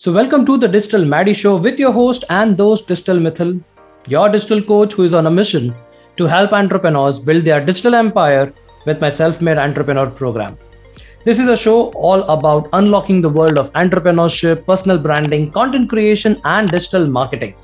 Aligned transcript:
So, 0.00 0.12
welcome 0.12 0.46
to 0.46 0.56
the 0.56 0.68
Digital 0.68 1.04
Maddy 1.04 1.32
Show 1.34 1.56
with 1.56 1.80
your 1.80 1.90
host 1.90 2.24
and 2.30 2.56
those 2.56 2.82
Digital 2.82 3.16
Mitthyl, 3.16 3.60
your 4.06 4.28
digital 4.28 4.62
coach 4.62 4.92
who 4.92 5.02
is 5.02 5.12
on 5.12 5.26
a 5.26 5.30
mission 5.38 5.74
to 6.16 6.24
help 6.24 6.52
entrepreneurs 6.52 7.18
build 7.18 7.44
their 7.44 7.58
digital 7.66 7.96
empire 7.96 8.52
with 8.86 9.00
my 9.00 9.08
self 9.08 9.40
made 9.42 9.58
entrepreneur 9.58 10.08
program. 10.08 10.56
This 11.24 11.40
is 11.40 11.48
a 11.48 11.56
show 11.56 11.90
all 12.06 12.22
about 12.34 12.68
unlocking 12.74 13.20
the 13.20 13.28
world 13.28 13.58
of 13.58 13.72
entrepreneurship, 13.72 14.64
personal 14.64 14.98
branding, 14.98 15.50
content 15.50 15.88
creation, 15.88 16.40
and 16.44 16.70
digital 16.70 17.04
marketing. 17.08 17.56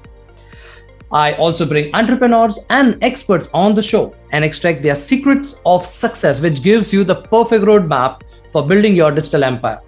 I 1.12 1.34
also 1.34 1.64
bring 1.64 1.94
entrepreneurs 1.94 2.66
and 2.68 2.98
experts 3.00 3.48
on 3.54 3.76
the 3.76 3.82
show 3.82 4.12
and 4.32 4.44
extract 4.44 4.82
their 4.82 4.96
secrets 4.96 5.60
of 5.64 5.86
success, 5.86 6.40
which 6.40 6.64
gives 6.64 6.92
you 6.92 7.04
the 7.04 7.14
perfect 7.14 7.64
roadmap 7.64 8.22
for 8.50 8.66
building 8.66 8.96
your 8.96 9.12
digital 9.12 9.44
empire. 9.44 9.80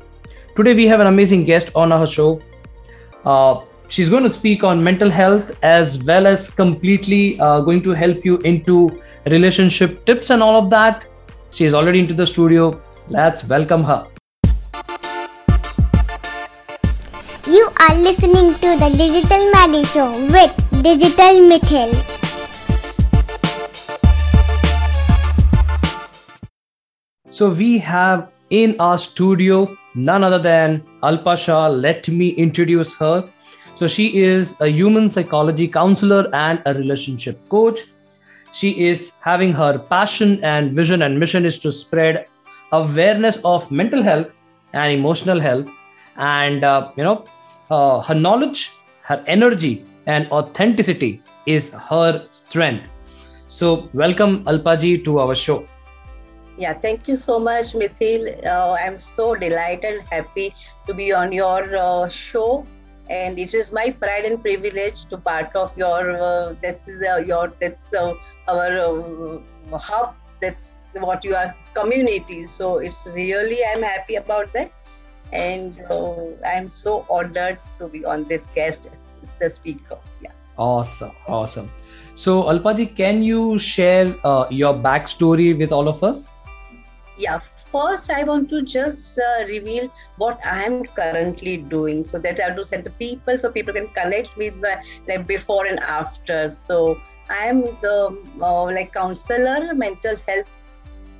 Today, 0.56 0.72
we 0.72 0.86
have 0.86 1.00
an 1.00 1.06
amazing 1.06 1.44
guest 1.44 1.70
on 1.74 1.92
our 1.92 2.06
show. 2.06 2.40
Uh, 3.26 3.60
she's 3.88 4.08
going 4.08 4.22
to 4.22 4.30
speak 4.30 4.64
on 4.64 4.82
mental 4.82 5.10
health 5.10 5.58
as 5.62 6.02
well 6.04 6.26
as 6.26 6.48
completely 6.48 7.38
uh, 7.40 7.60
going 7.60 7.82
to 7.82 7.90
help 7.90 8.24
you 8.24 8.38
into 8.38 8.88
relationship 9.26 10.06
tips 10.06 10.30
and 10.30 10.42
all 10.42 10.56
of 10.56 10.70
that. 10.70 11.04
She 11.50 11.66
is 11.66 11.74
already 11.74 11.98
into 11.98 12.14
the 12.14 12.26
studio. 12.26 12.80
Let's 13.08 13.44
welcome 13.44 13.84
her. 13.84 14.06
You 17.46 17.68
are 17.78 17.96
listening 17.96 18.54
to 18.54 18.78
the 18.80 18.88
Digital 18.96 19.52
Maddy 19.52 19.84
Show 19.84 20.10
with 20.32 20.82
Digital 20.82 21.34
Mitthyl. 21.50 21.92
So 27.30 27.50
we 27.50 27.76
have 27.76 28.32
in 28.50 28.76
our 28.80 28.98
studio 28.98 29.76
none 29.94 30.22
other 30.22 30.38
than 30.38 30.82
Alpa 31.02 31.36
Shah. 31.36 31.68
Let 31.68 32.08
me 32.08 32.28
introduce 32.30 32.94
her. 32.94 33.24
So 33.74 33.86
she 33.86 34.22
is 34.22 34.56
a 34.60 34.68
human 34.68 35.08
psychology 35.08 35.68
counselor 35.68 36.28
and 36.34 36.62
a 36.66 36.74
relationship 36.74 37.48
coach. 37.48 37.80
She 38.52 38.86
is 38.86 39.12
having 39.20 39.52
her 39.52 39.78
passion 39.78 40.42
and 40.42 40.74
vision 40.74 41.02
and 41.02 41.18
mission 41.18 41.44
is 41.44 41.58
to 41.60 41.72
spread 41.72 42.26
awareness 42.72 43.38
of 43.44 43.70
mental 43.70 44.02
health 44.02 44.28
and 44.72 44.92
emotional 44.92 45.40
health, 45.40 45.68
and 46.16 46.64
uh, 46.64 46.90
you 46.96 47.04
know 47.04 47.24
uh, 47.70 48.00
her 48.00 48.14
knowledge, 48.14 48.72
her 49.02 49.22
energy, 49.26 49.84
and 50.06 50.30
authenticity 50.30 51.22
is 51.46 51.70
her 51.70 52.26
strength. 52.30 52.88
So 53.48 53.88
welcome 53.92 54.44
Alpaji 54.44 55.04
to 55.04 55.18
our 55.18 55.34
show. 55.34 55.66
Yeah, 56.58 56.72
thank 56.72 57.06
you 57.06 57.16
so 57.16 57.38
much, 57.38 57.72
Mitthyl. 57.74 58.46
Uh, 58.46 58.76
I'm 58.80 58.96
so 58.96 59.34
delighted 59.34 59.98
and 59.98 60.08
happy 60.08 60.54
to 60.86 60.94
be 60.94 61.12
on 61.12 61.30
your 61.30 61.76
uh, 61.76 62.08
show, 62.08 62.66
and 63.10 63.38
it 63.38 63.52
is 63.52 63.72
my 63.72 63.90
pride 63.90 64.24
and 64.24 64.40
privilege 64.40 65.04
to 65.06 65.18
part 65.18 65.54
of 65.54 65.76
your. 65.76 66.16
Uh, 66.18 66.54
that's 66.62 66.88
uh, 66.88 67.16
your 67.26 67.52
that's 67.60 67.92
uh, 67.92 68.14
our 68.48 68.78
uh, 68.78 69.78
hub. 69.78 70.14
That's 70.40 70.72
what 70.94 71.24
you 71.24 71.34
are 71.34 71.54
community. 71.74 72.46
So 72.46 72.78
it's 72.78 73.04
really 73.04 73.58
I'm 73.62 73.82
happy 73.82 74.14
about 74.16 74.54
that, 74.54 74.72
and 75.32 75.82
I'm 76.42 76.70
so 76.70 77.04
honored 77.10 77.58
to 77.78 77.88
be 77.88 78.02
on 78.06 78.24
this 78.24 78.48
guest 78.54 78.88
the 79.40 79.50
speaker. 79.50 79.98
Yeah. 80.22 80.30
Awesome, 80.56 81.12
awesome. 81.28 81.70
So 82.14 82.44
Alpaji, 82.44 82.96
can 82.96 83.22
you 83.22 83.58
share 83.58 84.06
your 84.48 84.72
backstory 84.72 85.58
with 85.58 85.70
all 85.70 85.86
of 85.86 86.02
us? 86.02 86.30
Yeah 87.18 87.38
first 87.38 88.10
i 88.10 88.22
want 88.22 88.48
to 88.48 88.62
just 88.62 89.18
uh, 89.18 89.44
reveal 89.46 89.90
what 90.16 90.38
i 90.44 90.62
am 90.64 90.84
currently 90.84 91.56
doing 91.56 92.04
so 92.04 92.18
that 92.18 92.40
i 92.40 92.44
have 92.44 92.56
to 92.56 92.64
send 92.64 92.84
the 92.84 92.90
people 92.90 93.38
so 93.38 93.50
people 93.50 93.72
can 93.72 93.88
connect 93.88 94.36
with 94.36 94.60
the 94.60 94.76
like 95.08 95.26
before 95.26 95.66
and 95.66 95.80
after. 95.80 96.50
So 96.50 97.00
i 97.30 97.46
am 97.46 97.62
the 97.80 98.16
uh, 98.40 98.64
like 98.64 98.92
counselor 98.92 99.74
mental 99.74 100.16
health 100.26 100.50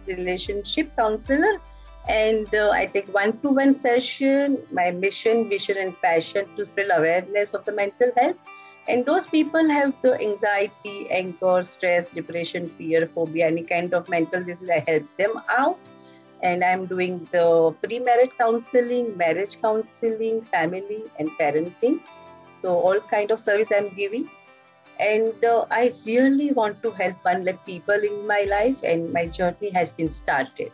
relationship 0.07 0.95
counselor 0.97 1.61
and 2.09 2.55
uh, 2.55 2.71
i 2.71 2.87
take 2.87 3.09
one-to-one 3.13 3.75
session. 3.75 4.59
My 4.71 4.91
mission 4.91 5.49
vision 5.49 5.79
and 5.79 6.01
passion 6.03 6.47
to 6.57 6.65
spread 6.65 6.91
awareness 6.93 7.55
of 7.55 7.65
the 7.65 7.73
mental 7.73 8.13
health 8.17 8.37
and 8.89 9.05
those 9.05 9.27
people 9.27 9.69
have 9.69 9.93
the 10.03 10.15
anxiety 10.21 11.09
anger 11.11 11.63
stress 11.63 12.09
depression 12.09 12.69
fear 12.79 13.07
phobia 13.07 13.47
any 13.47 13.63
kind 13.63 13.95
of 13.99 14.09
mental 14.09 14.43
disease 14.45 14.71
i 14.71 14.83
help 14.89 15.05
them 15.19 15.41
out. 15.49 15.79
And 16.43 16.63
i'm 16.63 16.87
doing 16.87 17.27
the 17.33 17.75
pre-marriage 17.83 18.33
counseling 18.39 19.17
marriage 19.17 19.61
counseling 19.61 20.43
family 20.43 21.05
and 21.19 21.31
parenting. 21.41 22.01
So 22.63 22.75
all 22.75 23.01
kind 23.01 23.31
of 23.31 23.41
service 23.41 23.73
i'm 23.77 23.95
giving. 23.95 24.29
And 25.01 25.45
uh, 25.45 25.67
i 25.71 25.93
really 26.05 26.53
want 26.53 26.83
to 26.83 26.91
help 26.91 27.25
one 27.25 27.45
like 27.45 27.65
people 27.67 28.09
in 28.11 28.27
my 28.27 28.43
life 28.43 28.83
and 28.83 29.13
my 29.13 29.27
journey 29.27 29.71
has 29.71 29.93
been 29.93 30.11
started 30.11 30.73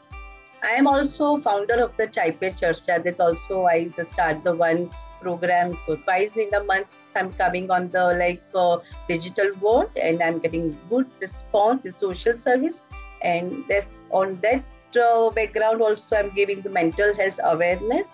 i 0.63 0.71
am 0.71 0.87
also 0.87 1.39
founder 1.41 1.83
of 1.83 1.97
the 1.97 2.07
Chai 2.07 2.31
Church. 2.31 2.85
that's 2.87 3.21
also 3.21 3.65
i 3.67 3.85
just 3.85 4.13
start 4.13 4.45
the 4.45 4.55
one 4.55 4.91
program. 5.23 5.75
So 5.75 5.97
twice 5.97 6.37
in 6.37 6.53
a 6.55 6.63
month, 6.65 6.89
I'm 7.17 7.33
coming 7.33 7.71
on 7.71 7.91
the 7.91 8.05
like 8.19 8.43
uh, 8.55 8.79
digital 9.09 9.51
world, 9.61 9.91
and 9.97 10.23
I'm 10.23 10.39
getting 10.39 10.79
good 10.91 11.07
response 11.21 11.85
in 11.85 11.93
social 11.93 12.37
service. 12.37 12.83
And 13.23 13.65
that's 13.69 13.87
on 14.11 14.41
that 14.43 14.65
uh, 15.01 15.31
background 15.31 15.81
also, 15.81 16.17
I'm 16.17 16.35
giving 16.35 16.61
the 16.61 16.71
mental 16.71 17.15
health 17.15 17.39
awareness. 17.43 18.09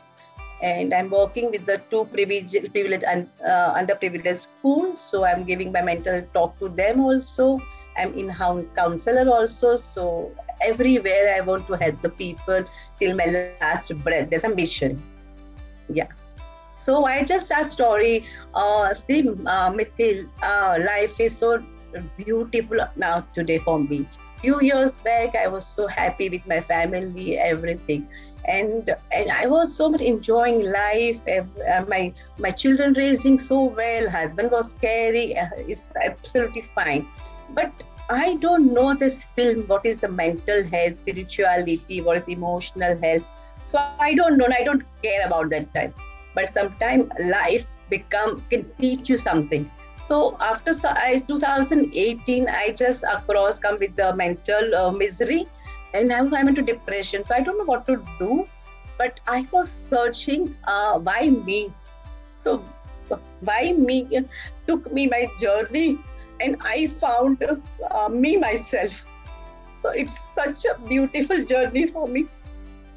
And 0.61 0.93
I'm 0.93 1.09
working 1.09 1.53
with 1.53 1.67
the 1.67 1.81
two 1.89 2.05
privileged, 2.07 2.73
privileged 2.73 3.05
and 3.05 3.29
uh, 3.45 3.75
underprivileged 3.75 4.41
schools. 4.41 5.01
So 5.01 5.25
I'm 5.25 5.45
giving 5.45 5.71
my 5.71 5.83
mental 5.83 6.23
talk 6.35 6.59
to 6.59 6.69
them 6.69 7.01
also. 7.01 7.59
I'm 7.99 8.15
in-house 8.15 8.65
counselor 8.77 9.29
also. 9.31 9.77
So 9.77 10.33
everywhere 10.63 11.35
I 11.37 11.41
want 11.41 11.67
to 11.69 11.75
help 11.77 12.01
the 12.03 12.11
people 12.11 12.65
till 13.01 13.17
my 13.17 13.27
last 13.27 13.73
breath. 13.81 14.09
There's 14.09 14.23
a 14.23 14.29
mission. 14.31 15.03
Yeah. 15.75 16.09
So 16.73 17.05
I 17.05 17.25
just 17.25 17.51
a 17.51 17.69
story. 17.69 18.27
Uh, 18.55 18.95
see, 18.95 19.29
uh, 19.29 19.71
Mitthyl, 19.71 20.29
uh, 20.43 20.79
life 20.87 21.19
is 21.21 21.37
so 21.37 21.63
beautiful 22.17 22.79
now 22.97 23.25
today 23.35 23.59
for 23.59 23.79
me. 23.79 24.07
Few 24.41 24.61
years 24.63 24.99
back, 24.99 25.35
I 25.35 25.49
was 25.49 25.67
so 25.67 25.87
happy 25.89 26.29
with 26.29 26.47
my 26.47 26.61
family, 26.61 27.37
everything, 27.39 28.09
and 28.47 28.95
and 29.11 29.31
I 29.31 29.47
was 29.47 29.75
so 29.75 29.89
much 29.89 30.01
enjoying 30.01 30.63
life. 30.71 31.21
Uh, 31.27 31.85
my 31.89 32.13
my 32.39 32.51
children 32.51 32.95
raising 32.95 33.39
so 33.39 33.65
well. 33.65 34.09
Husband 34.09 34.51
was 34.53 34.71
scary. 34.71 35.37
Uh, 35.37 35.49
it's 35.57 35.93
absolutely 36.05 36.63
fine, 36.63 37.07
but 37.51 37.83
I 38.11 38.35
don't 38.35 38.73
know 38.75 38.95
this 38.95 39.25
film. 39.25 39.65
What 39.67 39.87
is 39.87 40.01
the 40.01 40.09
mental 40.09 40.63
health, 40.65 40.97
spirituality? 40.97 42.01
What 42.01 42.17
is 42.19 42.29
emotional 42.29 42.99
health? 43.03 43.25
So 43.65 43.79
I 43.79 44.15
don't 44.15 44.19
know. 44.19 44.31
I 44.37 44.65
don't 44.65 44.83
care 45.03 45.27
about 45.27 45.51
that 45.51 45.73
time 45.75 45.77
but 46.35 46.53
sometimes 46.53 47.11
life 47.31 47.67
become 47.91 48.41
can 48.51 48.65
teach 48.81 49.09
you 49.11 49.17
something 49.17 49.71
so 50.09 50.37
after 50.41 50.73
2018 51.29 52.49
i 52.49 52.71
just 52.81 53.05
across 53.13 53.59
come 53.59 53.79
with 53.81 53.95
the 53.97 54.15
mental 54.17 54.75
uh, 54.81 54.91
misery 54.91 55.47
and 55.95 56.09
now 56.09 56.21
i'm 56.41 56.49
into 56.49 56.63
depression 56.63 57.25
so 57.25 57.35
i 57.35 57.41
don't 57.41 57.59
know 57.59 57.69
what 57.73 57.87
to 57.87 57.97
do 58.19 58.47
but 58.99 59.21
i 59.27 59.47
was 59.53 59.71
searching 59.71 60.55
uh, 60.67 60.99
why 60.99 61.31
me 61.49 61.73
so 62.35 62.63
why 63.51 63.73
me 63.73 63.99
took 64.67 64.93
me 64.93 65.07
my 65.17 65.27
journey 65.41 65.99
and 66.41 66.57
i 66.61 66.87
found 66.87 67.43
uh, 67.91 68.09
me 68.09 68.37
myself 68.37 69.05
so 69.75 69.91
it's 69.91 70.29
such 70.35 70.65
a 70.65 70.79
beautiful 70.89 71.45
journey 71.45 71.87
for 71.87 72.07
me 72.07 72.27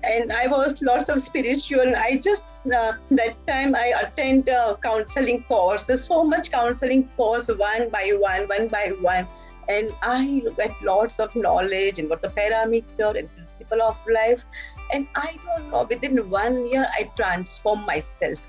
and 0.03 0.31
I 0.31 0.47
was 0.47 0.81
lots 0.81 1.09
of 1.09 1.21
spiritual. 1.21 1.95
I 1.95 2.17
just 2.17 2.43
uh, 2.65 2.93
that 3.11 3.35
time 3.47 3.75
I 3.75 3.93
attend 4.01 4.47
a 4.49 4.77
counseling 4.83 5.43
course. 5.43 5.85
There's 5.85 6.03
so 6.03 6.23
much 6.23 6.51
counseling 6.51 7.07
course 7.17 7.47
one 7.47 7.89
by 7.89 8.11
one, 8.17 8.47
one 8.47 8.67
by 8.67 8.89
one, 9.01 9.27
and 9.69 9.91
I 10.01 10.43
get 10.57 10.71
lots 10.81 11.19
of 11.19 11.35
knowledge 11.35 11.99
and 11.99 12.09
what 12.09 12.21
the 12.21 12.29
parameter 12.29 13.17
and 13.17 13.33
principle 13.35 13.81
of 13.81 13.97
life. 14.13 14.45
And 14.93 15.07
I 15.15 15.37
don't 15.45 15.71
know. 15.71 15.83
Within 15.83 16.29
one 16.29 16.67
year, 16.67 16.87
I 16.93 17.09
transform 17.15 17.85
myself. 17.85 18.39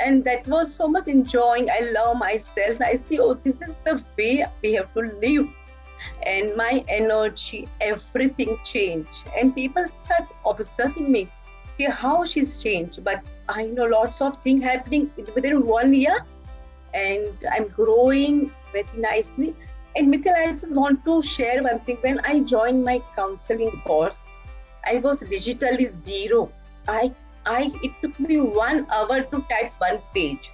And 0.00 0.24
that 0.24 0.46
was 0.48 0.74
so 0.74 0.88
much 0.88 1.06
enjoying. 1.06 1.70
I 1.70 1.80
love 1.92 2.16
myself. 2.16 2.80
I 2.80 2.96
see, 2.96 3.20
oh, 3.20 3.34
this 3.34 3.60
is 3.60 3.78
the 3.84 4.02
way 4.16 4.46
we 4.62 4.72
have 4.74 4.92
to 4.94 5.00
live 5.00 5.46
and 6.22 6.56
my 6.56 6.84
energy, 6.88 7.68
everything 7.80 8.58
changed. 8.64 9.28
And 9.38 9.54
people 9.54 9.84
start 9.84 10.28
observing 10.46 11.10
me, 11.10 11.28
how 11.90 12.24
she's 12.24 12.62
changed. 12.62 13.02
But 13.04 13.22
I 13.48 13.66
know 13.66 13.84
lots 13.84 14.20
of 14.20 14.36
things 14.42 14.64
happening 14.64 15.10
within 15.34 15.66
one 15.66 15.94
year, 15.94 16.24
and 16.92 17.32
I'm 17.50 17.68
growing 17.68 18.52
very 18.72 18.86
nicely. 18.96 19.54
And 19.96 20.12
Mitthyl, 20.12 20.34
I 20.34 20.52
just 20.52 20.74
want 20.74 21.04
to 21.04 21.22
share 21.22 21.62
one 21.62 21.80
thing. 21.80 21.98
When 22.00 22.20
I 22.20 22.40
joined 22.40 22.84
my 22.84 23.02
counseling 23.16 23.80
course, 23.84 24.20
I 24.84 24.96
was 24.96 25.22
digitally 25.22 25.92
zero. 26.02 26.52
I 26.86 27.12
I 27.46 27.72
it 27.82 27.92
took 28.02 28.18
me 28.20 28.40
one 28.40 28.86
hour 28.90 29.22
to 29.22 29.44
type 29.48 29.72
one 29.78 30.02
page. 30.14 30.52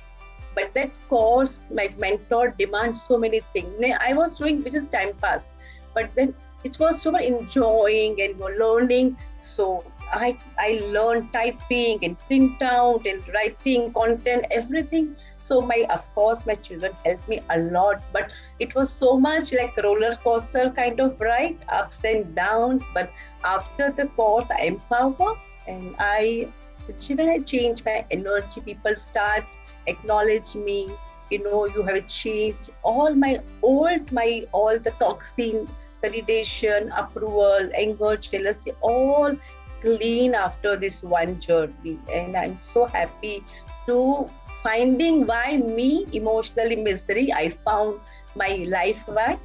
But 0.54 0.72
that 0.74 0.90
course, 1.08 1.70
my 1.70 1.92
mentor 1.98 2.54
demands 2.58 3.02
so 3.02 3.18
many 3.18 3.40
things. 3.52 3.74
I 4.00 4.14
was 4.14 4.38
doing 4.38 4.64
which 4.64 4.74
is 4.74 4.88
time 4.88 5.12
pass, 5.20 5.52
but 5.94 6.10
then 6.14 6.34
it 6.64 6.78
was 6.78 7.00
so 7.00 7.10
much 7.10 7.22
enjoying 7.22 8.20
and 8.20 8.38
learning. 8.38 9.16
So 9.40 9.84
I 10.10 10.38
I 10.58 10.80
learned 10.96 11.32
typing 11.32 12.04
and 12.04 12.18
print 12.26 12.62
out 12.62 13.06
and 13.06 13.22
writing 13.34 13.92
content, 13.92 14.46
everything. 14.50 15.14
So 15.42 15.60
my 15.60 15.86
of 15.90 16.08
course 16.14 16.44
my 16.46 16.54
children 16.54 16.92
helped 17.04 17.28
me 17.28 17.40
a 17.50 17.58
lot, 17.58 18.02
but 18.12 18.30
it 18.58 18.74
was 18.74 18.90
so 18.90 19.16
much 19.18 19.52
like 19.52 19.76
roller 19.76 20.14
coaster 20.24 20.70
kind 20.70 21.00
of 21.00 21.20
ride, 21.20 21.58
ups 21.68 22.04
and 22.04 22.34
downs. 22.34 22.82
But 22.94 23.10
after 23.44 23.90
the 23.90 24.06
course, 24.20 24.50
I 24.50 24.62
empower 24.74 25.34
and 25.66 25.94
I 25.98 26.48
when 26.86 27.28
I 27.28 27.38
change 27.38 27.84
my 27.84 28.04
energy, 28.10 28.60
people 28.60 28.94
start 28.96 29.44
acknowledge 29.86 30.54
me. 30.54 30.90
You 31.30 31.42
know, 31.42 31.66
you 31.66 31.82
have 31.82 32.06
changed 32.06 32.70
all 32.82 33.14
my 33.14 33.40
old, 33.62 34.12
my 34.12 34.46
all 34.52 34.78
the 34.78 34.90
toxin, 34.92 35.68
validation, 36.02 36.90
approval, 36.96 37.68
anger, 37.74 38.16
jealousy, 38.16 38.72
all 38.80 39.34
clean 39.80 40.34
after 40.34 40.76
this 40.76 41.02
one 41.02 41.40
journey. 41.40 41.98
And 42.12 42.36
I'm 42.36 42.56
so 42.56 42.86
happy 42.86 43.44
to 43.86 44.30
finding 44.62 45.26
why 45.26 45.56
me 45.56 46.06
emotionally 46.12 46.76
misery. 46.76 47.32
I 47.32 47.50
found 47.64 48.00
my 48.36 48.64
life 48.68 49.02
why 49.06 49.38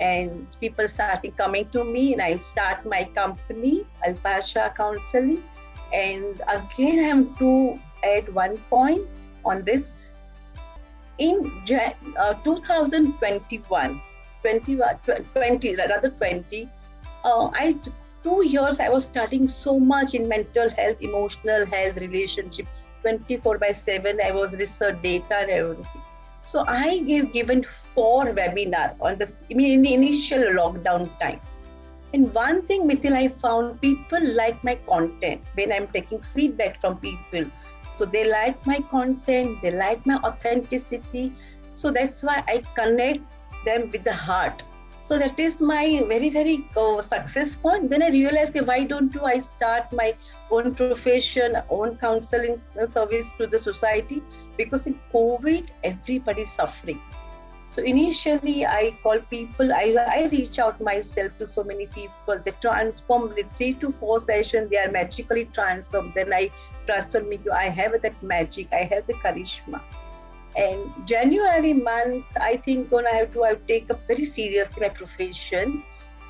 and 0.00 0.46
people 0.60 0.88
started 0.88 1.36
coming 1.36 1.68
to 1.70 1.84
me 1.84 2.12
and 2.12 2.22
I 2.22 2.36
start 2.36 2.84
my 2.86 3.04
company, 3.14 3.84
Alpa 4.06 4.42
Shah 4.46 4.70
Counseling 4.70 5.42
and 5.94 6.42
again, 6.48 6.98
I 7.04 7.08
am 7.08 7.34
to 7.36 7.78
add 8.02 8.32
one 8.34 8.58
point 8.68 9.06
on 9.44 9.62
this. 9.64 9.94
In 11.18 11.46
uh, 12.18 12.34
2021, 12.42 14.02
20, 14.42 14.78
20, 15.32 15.74
rather 15.76 16.10
20, 16.10 16.68
uh, 17.24 17.50
I 17.54 17.76
two 18.24 18.44
years 18.44 18.80
I 18.80 18.88
was 18.88 19.04
studying 19.04 19.46
so 19.46 19.78
much 19.78 20.14
in 20.14 20.26
mental 20.28 20.68
health, 20.70 21.00
emotional 21.02 21.64
health, 21.66 21.96
relationship. 21.96 22.66
24 23.02 23.58
by 23.58 23.70
7, 23.70 24.18
I 24.20 24.32
was 24.32 24.56
research 24.56 25.00
data 25.02 25.36
and 25.36 25.50
everything. 25.50 26.02
So 26.42 26.64
I 26.66 26.98
gave 26.98 27.32
given 27.32 27.64
four 27.94 28.24
webinar 28.26 28.96
on 29.00 29.18
this 29.18 29.42
I 29.50 29.54
mean 29.54 29.72
in 29.72 29.82
the 29.82 29.94
initial 29.94 30.42
lockdown 30.42 31.08
time. 31.20 31.40
And 32.14 32.32
one 32.32 32.62
thing, 32.62 32.88
Mithil, 32.88 33.12
I 33.12 33.26
found 33.26 33.80
people 33.80 34.24
like 34.34 34.62
my 34.62 34.76
content 34.88 35.40
when 35.54 35.72
I'm 35.72 35.88
taking 35.88 36.20
feedback 36.20 36.80
from 36.80 36.98
people. 36.98 37.44
So 37.90 38.04
they 38.04 38.24
like 38.30 38.64
my 38.64 38.78
content, 38.82 39.60
they 39.62 39.72
like 39.72 40.06
my 40.06 40.18
authenticity. 40.18 41.32
So 41.72 41.90
that's 41.90 42.22
why 42.22 42.44
I 42.46 42.62
connect 42.76 43.18
them 43.64 43.90
with 43.90 44.04
the 44.04 44.12
heart. 44.12 44.62
So 45.02 45.18
that 45.18 45.40
is 45.40 45.60
my 45.60 46.04
very, 46.06 46.30
very 46.30 46.64
uh, 46.76 47.02
success 47.02 47.56
point. 47.56 47.90
Then 47.90 48.00
I 48.00 48.10
realized, 48.10 48.56
okay, 48.56 48.64
why 48.64 48.84
don't 48.84 49.12
you 49.12 49.24
I 49.24 49.40
start 49.40 49.92
my 49.92 50.14
own 50.52 50.72
profession, 50.76 51.56
own 51.68 51.96
counseling 51.96 52.60
service 52.62 53.32
to 53.38 53.48
the 53.48 53.58
society? 53.58 54.22
Because 54.56 54.86
in 54.86 55.00
COVID, 55.12 55.68
everybody's 55.82 56.52
suffering. 56.52 57.00
So 57.74 57.82
initially, 57.82 58.64
I 58.64 58.96
call 59.02 59.18
people, 59.18 59.72
I, 59.72 59.96
I 59.98 60.28
reach 60.30 60.60
out 60.60 60.80
myself 60.80 61.36
to 61.38 61.46
so 61.46 61.64
many 61.64 61.86
people. 61.86 62.38
They 62.44 62.52
transform 62.60 63.34
with 63.34 63.46
three 63.56 63.72
to 63.74 63.90
four 63.90 64.20
sessions, 64.20 64.70
they 64.70 64.78
are 64.78 64.92
magically 64.92 65.46
transformed. 65.46 66.12
Then 66.14 66.32
I 66.32 66.50
trust 66.86 67.16
on 67.16 67.28
me, 67.28 67.40
I 67.52 67.68
have 67.70 68.00
that 68.00 68.22
magic, 68.22 68.72
I 68.72 68.84
have 68.84 69.08
the 69.08 69.14
charisma. 69.14 69.80
And 70.54 71.04
January 71.04 71.72
month, 71.72 72.24
I 72.40 72.58
think 72.58 72.92
I 72.92 73.16
have 73.16 73.32
to 73.32 73.42
I 73.42 73.54
take 73.66 73.90
up 73.90 74.06
very 74.06 74.24
seriously 74.24 74.80
my 74.80 74.90
profession. 74.90 75.82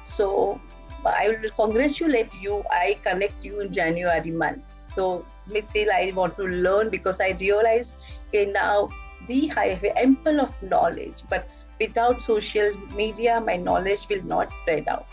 So 0.02 0.58
I 1.05 1.29
will 1.29 1.50
congratulate 1.50 2.32
you. 2.41 2.64
I 2.70 2.96
connect 3.02 3.44
you 3.44 3.61
in 3.61 3.70
January 3.70 4.31
month. 4.31 4.64
So 4.94 5.26
Mitthyl, 5.50 5.93
I 5.93 6.11
want 6.14 6.38
to 6.38 6.44
learn 6.44 6.88
because 6.88 7.20
I 7.20 7.37
realize 7.38 7.94
okay 8.29 8.46
now 8.46 8.88
the 9.26 9.49
highway 9.49 9.93
ample 9.97 10.41
of 10.41 10.55
knowledge 10.62 11.23
but 11.29 11.49
without 11.81 12.23
social 12.23 12.73
media 12.94 13.41
my 13.41 13.56
knowledge 13.56 14.06
will 14.09 14.23
not 14.25 14.53
spread 14.53 14.88
out. 14.88 15.06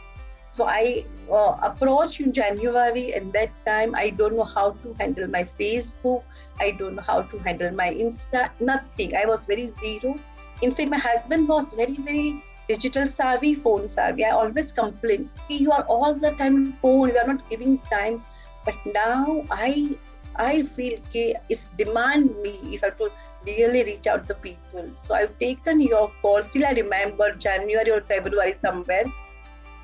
So 0.52 0.66
i 0.66 1.06
uh, 1.32 1.58
approached 1.64 2.20
in 2.20 2.34
january 2.34 3.14
and 3.14 3.32
that 3.34 3.52
time 3.66 3.96
i 3.96 4.10
don't 4.10 4.36
know 4.36 4.48
how 4.54 4.72
to 4.84 4.94
handle 5.00 5.28
my 5.36 5.44
facebook 5.60 6.24
i 6.60 6.72
don't 6.72 6.96
know 6.96 7.06
how 7.10 7.22
to 7.22 7.40
handle 7.40 7.72
my 7.72 7.90
insta 7.94 8.50
nothing. 8.60 9.16
I 9.16 9.26
was 9.26 9.46
very 9.46 9.74
zero. 9.80 10.16
In 10.62 10.76
fact 10.76 10.90
my 10.90 10.98
husband 10.98 11.48
was 11.48 11.74
very 11.74 11.96
very 11.96 12.44
digital 12.68 13.08
savvy 13.08 13.56
phone 13.56 13.88
savvy. 13.90 14.26
I 14.26 14.32
always 14.32 14.72
complain 14.72 15.30
you 15.48 15.72
are 15.72 15.84
all 15.84 16.14
the 16.14 16.32
time 16.32 16.56
on 16.56 16.74
phone 16.82 17.10
you 17.10 17.18
are 17.18 17.28
not 17.28 17.50
giving 17.50 17.78
time. 17.96 18.24
But 18.66 18.76
now 18.86 19.46
i 19.52 19.98
i 20.36 20.64
feel 20.64 21.00
it's 21.50 21.70
demand 21.78 22.36
me 22.44 22.54
if 22.76 22.84
i 22.84 22.90
to 22.90 23.10
really 23.46 23.84
reach 23.84 24.08
out 24.08 24.28
to 24.28 24.34
people. 24.36 24.92
So 24.96 25.14
I've 25.16 25.38
taken 25.40 25.82
your 25.82 26.12
course. 26.22 26.50
Still, 26.50 26.66
I 26.66 26.72
remember 26.72 27.34
January 27.34 27.92
or 27.92 28.02
February 28.02 28.56
somewhere. 28.60 29.06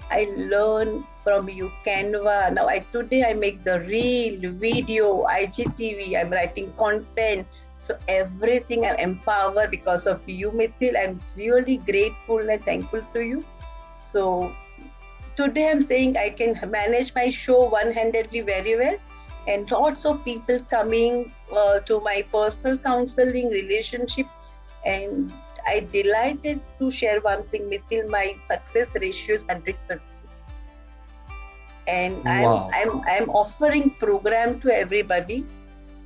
I 0.09 0.31
learned 0.37 1.03
from 1.23 1.49
you 1.49 1.71
Canva. 1.85 2.53
Now 2.53 2.67
I 2.67 2.79
today 2.79 3.25
I 3.25 3.33
make 3.33 3.63
the 3.63 3.81
reel, 3.81 4.51
video, 4.53 5.25
IGTV. 5.25 6.15
I'm 6.19 6.29
writing 6.29 6.71
content. 6.77 7.47
So 7.79 7.97
everything 8.07 8.85
I'm 8.85 8.95
empowered 8.95 9.69
because 9.69 10.07
of 10.07 10.21
you, 10.27 10.51
Mitthyl. 10.51 10.97
I'm 10.97 11.19
really 11.35 11.77
grateful 11.77 12.49
and 12.49 12.63
thankful 12.63 13.01
to 13.13 13.21
you. 13.21 13.43
So 13.99 14.55
today 15.35 15.69
I'm 15.69 15.81
saying 15.81 16.15
I 16.17 16.29
can 16.29 16.57
manage 16.71 17.13
my 17.13 17.29
show 17.29 17.69
one-handedly 17.69 18.41
very 18.41 18.77
well 18.77 18.97
and 19.47 19.69
lots 19.71 20.05
of 20.05 20.23
people 20.23 20.59
coming 20.69 21.31
uh, 21.51 21.79
to 21.81 21.99
my 22.01 22.21
personal 22.31 22.77
counseling 22.77 23.49
relationship 23.49 24.27
and 24.85 25.31
i 25.67 25.79
delighted 25.91 26.61
to 26.79 26.89
share 26.91 27.19
one 27.21 27.43
thing 27.49 27.69
Mitthyl, 27.69 28.09
my 28.09 28.35
success 28.43 28.89
ratio 28.95 29.35
is 29.35 29.43
100% 29.43 29.75
and 31.87 32.23
wow. 32.23 32.69
I'm, 32.73 32.91
I'm 32.91 33.01
i'm 33.07 33.29
offering 33.29 33.89
program 33.91 34.59
to 34.61 34.73
everybody 34.73 35.45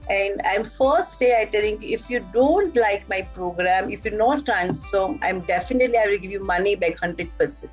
and 0.09 0.41
i'm 0.45 0.63
first 0.63 1.19
day 1.19 1.41
i 1.41 1.45
telling 1.45 1.81
you 1.81 1.89
if 1.89 2.09
you 2.09 2.19
don't 2.33 2.75
like 2.75 3.07
my 3.09 3.21
program 3.21 3.91
if 3.91 4.05
you're 4.05 4.17
not 4.17 4.45
transform 4.45 5.19
i'm 5.21 5.41
definitely 5.41 5.98
i 5.98 6.05
will 6.07 6.19
give 6.19 6.31
you 6.31 6.43
money 6.43 6.75
back 6.75 7.00
100% 7.00 7.69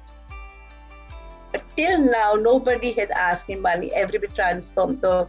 but 1.52 1.62
till 1.76 1.98
now 2.00 2.34
nobody 2.34 2.92
has 2.92 3.10
asked 3.10 3.48
me 3.48 3.54
money. 3.54 3.92
Everybody 3.94 4.32
transformed. 4.34 5.00
The 5.00 5.26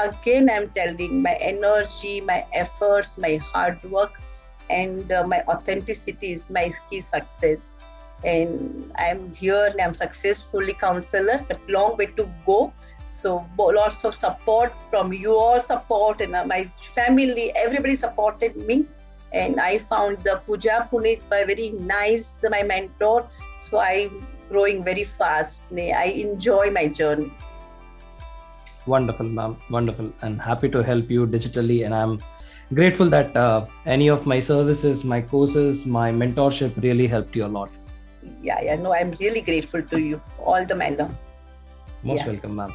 again 0.00 0.50
i'm 0.50 0.68
telling 0.70 1.22
my 1.22 1.34
energy 1.34 2.20
my 2.20 2.44
efforts 2.52 3.18
my 3.18 3.36
hard 3.36 3.82
work 3.84 4.20
and 4.70 5.10
uh, 5.12 5.26
my 5.26 5.42
authenticity 5.48 6.32
is 6.32 6.48
my 6.48 6.72
key 6.88 7.00
success. 7.00 7.74
And 8.24 8.92
i'm 8.96 9.32
here 9.32 9.64
and 9.66 9.80
i'm 9.80 9.94
successfully 9.94 10.74
counselor 10.74 11.44
but 11.48 11.60
long 11.68 11.96
way 11.96 12.06
to 12.20 12.28
go. 12.46 12.72
So 13.10 13.44
lots 13.58 14.04
of 14.04 14.14
support 14.14 14.72
from 14.90 15.12
your 15.12 15.58
support 15.58 16.20
and 16.20 16.34
uh, 16.36 16.44
my 16.44 16.70
family. 16.94 17.52
Everybody 17.56 17.96
supported 17.96 18.56
me. 18.56 18.86
And 19.32 19.60
i 19.60 19.78
found 19.78 20.18
the 20.20 20.40
puja 20.46 20.88
puneet 20.90 21.28
by 21.30 21.44
very 21.44 21.70
nice 21.70 22.44
my 22.50 22.62
mentor. 22.62 23.28
So 23.60 23.78
i'm 23.78 24.26
growing 24.50 24.84
very 24.84 25.04
fast. 25.04 25.62
I 25.72 26.12
enjoy 26.26 26.70
my 26.70 26.88
journey 26.88 27.32
Wonderful, 28.92 29.28
ma'am. 29.38 29.56
Wonderful. 29.78 30.12
And 30.22 30.40
happy 30.50 30.68
to 30.76 30.82
help 30.90 31.10
you 31.16 31.26
digitally. 31.34 31.78
And 31.86 31.94
I'm 31.94 32.18
grateful 32.74 33.08
that 33.10 33.36
uh, 33.36 33.66
any 33.86 34.08
of 34.08 34.26
my 34.32 34.40
services, 34.40 35.04
my 35.04 35.20
courses, 35.32 35.86
my 35.86 36.10
mentorship 36.10 36.80
really 36.82 37.06
helped 37.06 37.36
you 37.40 37.46
a 37.46 37.52
lot. 37.58 37.70
Yeah, 38.42 38.60
yeah. 38.68 38.76
No, 38.76 38.94
I'm 38.94 39.12
really 39.20 39.40
grateful 39.40 39.82
to 39.94 40.00
you. 40.00 40.20
All 40.38 40.64
the 40.64 40.74
manner. 40.74 41.08
Most 42.02 42.20
yeah. 42.20 42.28
welcome, 42.32 42.56
ma'am. 42.56 42.72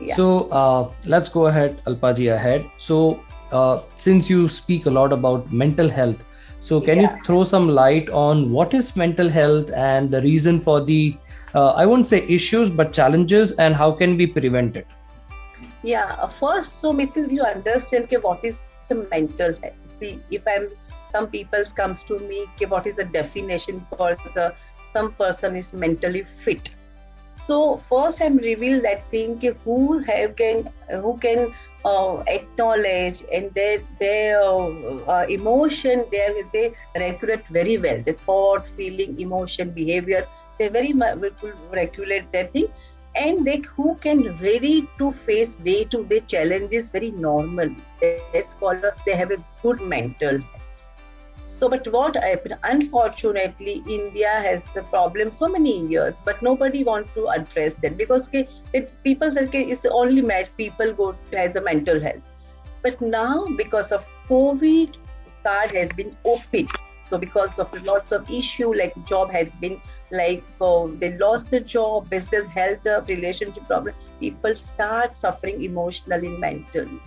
Yeah. 0.00 0.14
So 0.16 0.48
uh, 0.60 0.92
let's 1.06 1.28
go 1.28 1.46
ahead, 1.46 1.80
Alpaji, 1.86 2.34
ahead. 2.34 2.64
So 2.76 2.98
uh, 3.52 3.82
since 3.94 4.30
you 4.30 4.48
speak 4.48 4.86
a 4.86 4.90
lot 4.90 5.12
about 5.12 5.52
mental 5.52 5.88
health, 5.88 6.24
so 6.60 6.80
can 6.80 7.00
yeah. 7.00 7.16
you 7.16 7.22
throw 7.24 7.44
some 7.44 7.68
light 7.68 8.08
on 8.10 8.50
what 8.56 8.72
is 8.72 8.94
mental 8.96 9.28
health 9.28 9.70
and 9.72 10.10
the 10.10 10.22
reason 10.22 10.60
for 10.60 10.80
the, 10.84 11.16
uh, 11.54 11.70
I 11.70 11.86
won't 11.86 12.06
say 12.06 12.20
issues, 12.28 12.70
but 12.70 12.92
challenges 12.92 13.52
and 13.52 13.74
how 13.74 13.92
can 13.92 14.16
we 14.16 14.26
prevent 14.26 14.76
it? 14.76 14.86
Yeah, 15.82 16.26
first, 16.28 16.78
so 16.80 16.92
Mitthyl, 16.92 17.30
you 17.30 17.42
understand 17.42 18.04
okay, 18.04 18.16
what 18.16 18.44
is 18.44 18.58
the 18.88 19.06
mental 19.10 19.54
health. 19.62 19.74
See, 19.98 20.20
if 20.30 20.42
I'm 20.46 20.68
some 21.10 21.28
people 21.28 21.62
comes 21.76 22.02
to 22.04 22.18
me, 22.18 22.46
okay, 22.54 22.66
what 22.66 22.86
is 22.86 22.96
the 22.96 23.04
definition 23.04 23.84
for 23.96 24.16
the 24.34 24.54
some 24.90 25.12
person 25.14 25.56
is 25.56 25.72
mentally 25.72 26.22
fit. 26.22 26.70
So 27.46 27.76
first, 27.76 28.22
I'm 28.22 28.36
reveal 28.36 28.80
that 28.82 29.10
thing 29.10 29.40
who 29.64 29.98
have 29.98 30.36
can 30.36 30.70
who 30.90 31.18
can 31.18 31.52
uh, 31.84 32.22
acknowledge 32.28 33.22
and 33.32 33.52
their 33.54 33.80
their 34.00 34.40
uh, 34.42 34.96
uh, 35.16 35.26
emotion 35.28 36.04
they 36.12 36.44
they 36.52 36.74
regulate 36.96 37.46
very 37.48 37.78
well. 37.78 38.02
The 38.02 38.12
thought, 38.12 38.66
feeling, 38.76 39.18
emotion, 39.20 39.70
behavior 39.70 40.26
they 40.58 40.68
very 40.68 40.92
much 40.92 41.18
regulate 41.72 42.30
that 42.32 42.52
thing, 42.52 42.68
and 43.14 43.46
they 43.46 43.58
who 43.76 43.94
can 43.96 44.38
ready 44.38 44.88
to 44.98 45.12
face 45.12 45.56
day 45.56 45.84
to 45.84 46.04
day 46.04 46.20
challenges 46.20 46.90
very 46.90 47.10
normal. 47.10 47.70
They 48.00 48.18
have 49.14 49.30
a 49.30 49.44
good 49.62 49.80
mental 49.80 50.38
health. 50.38 50.92
so, 51.44 51.68
but 51.68 51.86
what 51.92 52.16
happened? 52.16 52.56
Unfortunately, 52.64 53.82
India 53.88 54.28
has 54.28 54.76
a 54.76 54.82
problem 54.82 55.30
so 55.30 55.48
many 55.48 55.86
years, 55.86 56.20
but 56.24 56.42
nobody 56.42 56.82
want 56.84 57.12
to 57.14 57.28
address 57.28 57.74
that 57.82 57.96
because 57.96 58.28
people 59.04 59.30
say 59.30 59.44
okay, 59.44 59.64
it's 59.64 59.84
only 59.84 60.22
mad 60.22 60.48
people 60.56 60.92
go 60.92 61.14
has 61.32 61.56
a 61.56 61.60
mental 61.60 62.00
health. 62.00 62.22
But 62.82 63.00
now, 63.00 63.46
because 63.56 63.92
of 63.92 64.06
COVID, 64.28 64.94
card 65.44 65.70
has 65.70 65.92
been 65.92 66.16
opened. 66.24 66.68
So 67.12 67.18
because 67.18 67.58
of 67.58 67.70
lots 67.84 68.10
of 68.10 68.30
issue 68.30 68.72
like 68.74 68.94
job 69.04 69.30
has 69.32 69.54
been 69.56 69.78
like 70.10 70.42
oh, 70.62 70.88
they 70.92 71.18
lost 71.18 71.50
the 71.50 71.60
job, 71.60 72.08
business 72.08 72.46
health, 72.46 72.86
relationship 73.06 73.66
problem, 73.66 73.94
people 74.18 74.56
start 74.56 75.14
suffering 75.14 75.62
emotionally, 75.62 76.28
and 76.28 76.38
mentally. 76.38 77.02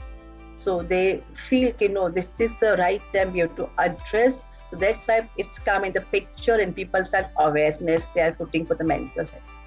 So 0.58 0.84
they 0.84 1.24
feel, 1.34 1.74
you 1.80 1.90
know, 1.90 2.08
this 2.10 2.40
is 2.40 2.60
the 2.60 2.76
right 2.78 3.02
time 3.16 3.34
we 3.34 3.40
have 3.40 3.56
to 3.56 3.68
address. 3.80 4.44
So 4.70 4.78
that's 4.78 5.08
why 5.08 5.28
it's 5.38 5.58
come 5.58 5.86
in 5.86 5.94
the 5.94 6.02
picture 6.02 6.54
and 6.54 6.76
people 6.76 7.04
start 7.04 7.32
awareness 7.40 8.06
they 8.14 8.22
are 8.22 8.34
putting 8.34 8.68
for 8.68 8.76
the 8.76 8.84
mental 8.84 9.26
health. 9.26 9.58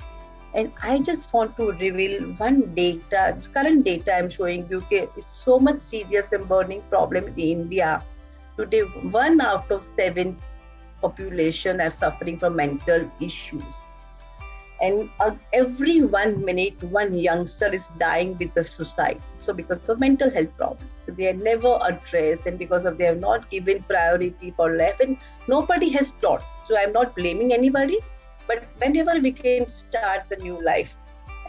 And 0.55 0.73
I 0.85 1.01
just 1.01 1.33
want 1.33 1.57
to 1.57 1.73
reveal 1.73 2.23
one 2.45 2.77
data, 2.77 3.37
current 3.53 3.85
data 3.85 4.15
I'm 4.15 4.31
showing 4.31 4.69
you 4.71 4.77
okay, 4.87 5.09
is 5.17 5.27
so 5.27 5.59
much 5.59 5.81
serious 5.81 6.31
and 6.31 6.49
burning 6.49 6.83
problem 6.91 7.27
in 7.27 7.39
India. 7.41 8.01
Today, 8.59 8.81
one 8.81 9.41
out 9.41 9.71
of 9.71 9.85
seven 9.85 10.37
population 11.01 11.81
are 11.81 11.91
suffering 11.91 12.39
from 12.39 12.57
mental 12.57 13.11
issues. 13.21 13.79
And 14.81 15.11
uh, 15.21 15.33
every 15.53 16.03
one 16.03 16.45
minute 16.45 16.83
one 16.85 17.15
youngster 17.15 17.73
is 17.73 17.89
dying 17.99 18.37
with 18.39 18.55
the 18.55 18.65
suicide. 18.65 19.23
So 19.39 19.53
because 19.55 19.89
of 19.89 20.01
mental 20.01 20.31
health 20.31 20.57
problems. 20.57 20.91
So 21.07 21.13
they 21.13 21.29
are 21.29 21.35
never 21.35 21.79
addressed 21.83 22.47
and 22.47 22.59
because 22.59 22.85
of 22.85 22.99
they 22.99 23.05
have 23.05 23.21
not 23.21 23.51
given 23.51 23.83
priority 23.85 24.53
for 24.57 24.77
life. 24.77 25.01
And 25.01 25.19
nobody 25.49 25.89
has 25.91 26.13
taught. 26.21 26.43
So 26.65 26.77
i'm 26.79 26.93
not 26.93 27.15
blaming 27.17 27.53
anybody. 27.53 27.99
But 28.49 28.65
whenever 28.79 29.21
we 29.21 29.33
can 29.33 29.69
start 29.69 30.25
the 30.31 30.37
new 30.37 30.63
life 30.65 30.97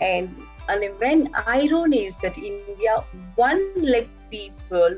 and 0.02 0.36
and 0.70 0.84
when 1.00 1.30
irony 1.48 2.06
is 2.06 2.16
that 2.24 2.38
india 2.38 2.96
one 3.36 3.64
lakh 3.94 4.10
people 4.32 4.96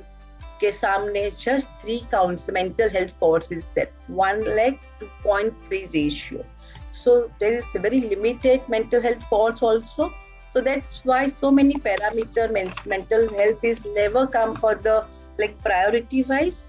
के 0.60 0.70
सामने 0.72 1.22
just 1.44 1.68
three 1.82 2.00
counts 2.10 2.48
mental 2.56 2.90
health 2.96 3.10
force 3.22 3.50
is 3.56 3.68
that 3.76 3.92
one 4.20 4.40
lakh 4.58 4.78
to 5.00 5.08
0.3 5.24 5.80
ratio 5.94 6.44
so 6.90 7.14
there 7.40 7.52
is 7.54 7.66
a 7.74 7.78
very 7.86 8.00
limited 8.12 8.68
mental 8.68 9.02
health 9.08 9.22
faults 9.30 9.62
also 9.62 10.10
so 10.52 10.60
that's 10.60 11.00
why 11.04 11.26
so 11.28 11.50
many 11.50 11.76
parameter 11.88 12.46
men- 12.52 12.74
mental 12.94 13.28
health 13.38 13.64
is 13.72 13.84
never 14.00 14.26
come 14.26 14.54
for 14.56 14.74
the 14.88 14.96
like 15.38 15.56
priority 15.62 16.22
wise 16.32 16.60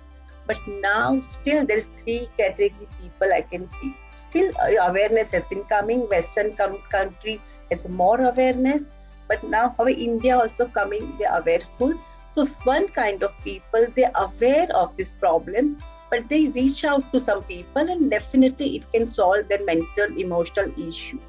but 0.45 0.57
now 0.83 1.19
still 1.21 1.65
there 1.65 1.77
is 1.83 1.89
three 2.01 2.21
category 2.37 2.87
people 2.99 3.33
i 3.37 3.41
can 3.41 3.67
see 3.67 3.91
still 4.15 4.51
uh, 4.65 4.69
awareness 4.89 5.31
has 5.31 5.47
been 5.47 5.63
coming 5.75 6.01
western 6.15 6.55
com- 6.55 6.81
country 6.91 7.41
has 7.71 7.87
more 7.87 8.19
awareness 8.31 8.91
but 9.27 9.43
now 9.55 9.65
how 9.77 9.87
india 9.87 10.37
also 10.37 10.67
coming 10.79 11.15
they 11.19 11.25
are 11.25 11.39
awareful 11.41 11.93
so 12.35 12.45
one 12.71 12.87
kind 12.89 13.23
of 13.23 13.33
people 13.43 13.87
they're 13.95 14.11
aware 14.15 14.67
of 14.75 14.95
this 14.97 15.13
problem 15.15 15.77
but 16.09 16.27
they 16.29 16.47
reach 16.57 16.83
out 16.85 17.11
to 17.13 17.19
some 17.19 17.43
people 17.43 17.89
and 17.95 18.11
definitely 18.11 18.75
it 18.77 18.91
can 18.91 19.07
solve 19.07 19.47
their 19.47 19.63
mental 19.65 20.17
emotional 20.25 20.71
issue 20.89 21.19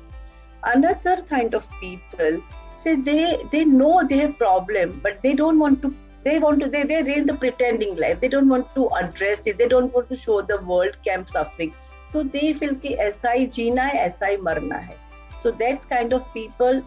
another 0.75 1.17
kind 1.23 1.55
of 1.55 1.69
people 1.81 2.43
say 2.77 2.95
they 3.09 3.23
they 3.53 3.65
know 3.65 3.95
they 4.09 4.19
have 4.19 4.37
problem 4.39 5.01
but 5.03 5.21
they 5.23 5.35
don't 5.35 5.59
want 5.59 5.83
to 5.83 5.95
they 6.25 6.39
want 6.39 6.61
to 6.61 6.69
they 6.69 6.85
they're 6.85 7.09
in 7.09 7.27
the 7.27 7.35
pretending 7.35 7.97
life 7.97 8.21
they 8.21 8.29
don't 8.29 8.49
want 8.49 8.73
to 8.75 8.89
address 9.01 9.47
it 9.47 9.59
they 9.59 9.69
don't 9.69 9.93
want 9.95 10.09
to 10.09 10.17
show 10.17 10.41
the 10.43 10.61
world 10.71 10.97
camp 11.05 11.29
suffering 11.29 11.75
so 12.13 12.23
they 12.23 12.53
feel 12.61 12.75
कि 12.85 12.95
ऐसा 13.09 13.31
ही 13.31 13.47
जीना 13.57 13.83
है 13.83 13.99
ऐसा 14.07 14.27
ही 14.27 14.37
मरना 14.49 14.77
है 14.87 14.97
so 15.43 15.51
that's 15.63 15.85
kind 15.93 16.15
of 16.19 16.23
people 16.37 16.83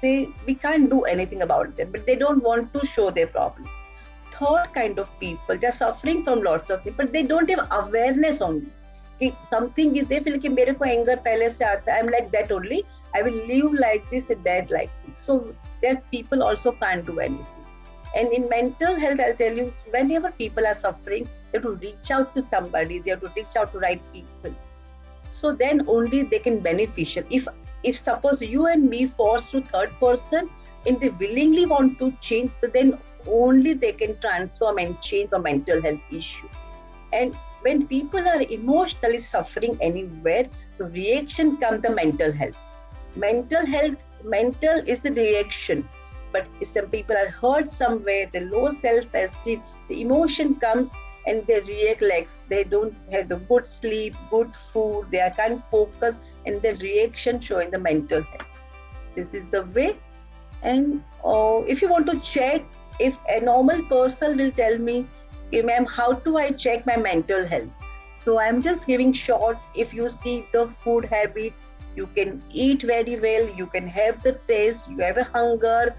say 0.00 0.28
we 0.46 0.54
can't 0.54 0.90
do 0.90 1.02
anything 1.14 1.42
about 1.42 1.76
them 1.76 1.90
but 1.92 2.04
they 2.06 2.16
don't 2.16 2.42
want 2.42 2.72
to 2.74 2.86
show 2.86 3.10
their 3.10 3.26
problem 3.26 3.68
third 4.38 4.68
kind 4.74 4.98
of 4.98 5.08
people 5.20 5.58
they're 5.58 5.78
suffering 5.80 6.24
from 6.24 6.42
lots 6.42 6.70
of 6.70 6.82
things 6.82 6.96
but 6.96 7.12
they 7.12 7.22
don't 7.22 7.50
have 7.54 7.66
awareness 7.82 8.40
only 8.48 8.72
कि 9.20 9.30
something 9.50 9.96
is 9.96 10.08
they 10.12 10.20
feel 10.26 10.38
कि 10.44 10.48
मेरे 10.58 10.72
को 10.78 10.84
anger 10.92 11.16
पहले 11.24 11.48
से 11.56 11.64
आता 11.64 11.92
है 11.92 12.02
I'm 12.02 12.08
like 12.14 12.30
that 12.36 12.52
only 12.58 12.80
I 13.18 13.22
will 13.26 13.40
live 13.50 13.76
like 13.82 14.08
this 14.10 14.30
and 14.34 14.44
that 14.44 14.70
like 14.76 14.90
this 15.04 15.18
so 15.26 15.36
there's 15.82 16.00
people 16.14 16.42
also 16.42 16.72
can't 16.80 17.06
do 17.10 17.18
anything 17.26 17.54
and 18.16 18.32
in 18.38 18.48
mental 18.48 19.00
health 19.04 19.20
I'll 19.26 19.36
tell 19.42 19.60
you 19.62 19.72
whenever 19.96 20.32
people 20.42 20.66
are 20.72 20.74
suffering 20.80 21.28
they 21.52 21.58
have 21.58 21.66
to 21.68 21.74
reach 21.86 22.10
out 22.10 22.34
to 22.34 22.42
somebody 22.42 22.98
they 22.98 23.14
have 23.14 23.20
to 23.26 23.32
reach 23.36 23.56
out 23.62 23.72
to 23.72 23.84
right 23.86 24.02
people 24.12 24.54
so 25.40 25.52
then 25.62 25.84
only 25.96 26.22
they 26.34 26.38
can 26.48 26.58
beneficial 26.68 27.24
if 27.30 27.48
if 27.83 27.97
suppose 27.97 28.41
you 28.41 28.67
and 28.67 28.89
me 28.89 29.05
force 29.05 29.51
to 29.51 29.61
third 29.61 29.91
person 29.99 30.49
and 30.85 30.99
they 30.99 31.09
willingly 31.09 31.65
want 31.65 31.97
to 31.99 32.11
change 32.19 32.51
then 32.73 32.97
only 33.27 33.73
they 33.73 33.91
can 33.91 34.17
transform 34.19 34.77
and 34.77 34.99
change 35.01 35.29
the 35.29 35.39
mental 35.39 35.81
health 35.81 35.99
issue. 36.11 36.47
And 37.11 37.35
when 37.61 37.87
people 37.87 38.27
are 38.27 38.41
emotionally 38.41 39.19
suffering 39.19 39.77
anywhere, 39.81 40.47
the 40.77 40.85
reaction 40.85 41.57
comes 41.57 41.81
the 41.81 41.89
mental 41.89 42.31
health. 42.31 42.55
Mental 43.15 43.65
health, 43.65 43.97
mental 44.23 44.77
is 44.87 45.01
the 45.01 45.11
reaction. 45.11 45.87
But 46.31 46.47
some 46.63 46.87
people 46.89 47.17
are 47.17 47.29
hurt 47.29 47.67
somewhere, 47.67 48.29
the 48.31 48.41
low 48.41 48.69
self-esteem, 48.69 49.61
the 49.89 50.01
emotion 50.01 50.55
comes 50.55 50.91
and 51.25 51.45
they 51.47 51.59
react 51.61 52.01
like 52.01 52.29
they 52.49 52.63
don't 52.63 52.95
have 53.11 53.27
the 53.29 53.37
good 53.37 53.67
sleep, 53.67 54.15
good 54.29 54.51
food, 54.71 55.07
they 55.11 55.19
are 55.19 55.31
can't 55.31 55.61
focus, 55.69 56.15
and 56.49 56.61
the 56.67 56.75
reaction 56.83 57.39
showing 57.39 57.71
the 57.71 57.79
mental 57.87 58.21
health. 58.33 58.47
This 59.15 59.33
is 59.33 59.51
the 59.51 59.63
way. 59.77 59.95
And 60.61 61.03
uh, 61.23 61.61
if 61.67 61.81
you 61.81 61.89
want 61.89 62.07
to 62.11 62.19
check 62.19 62.63
if 62.99 63.17
a 63.29 63.39
normal 63.39 63.81
person 63.83 64.37
will 64.37 64.51
tell 64.51 64.77
me, 64.77 65.07
ma'am, 65.51 65.85
how 65.85 66.11
do 66.13 66.37
I 66.37 66.51
check 66.51 66.85
my 66.85 66.97
mental 66.97 67.45
health? 67.45 67.69
So 68.13 68.39
I'm 68.39 68.61
just 68.61 68.85
giving 68.85 69.13
short. 69.13 69.57
If 69.73 69.93
you 69.93 70.09
see 70.09 70.45
the 70.51 70.67
food 70.67 71.05
habit, 71.05 71.53
you 71.95 72.07
can 72.15 72.43
eat 72.51 72.83
very 72.83 73.19
well, 73.19 73.47
you 73.49 73.65
can 73.67 73.87
have 73.87 74.21
the 74.21 74.33
taste, 74.47 74.89
you 74.89 74.97
have 74.97 75.17
a 75.17 75.23
hunger, 75.23 75.95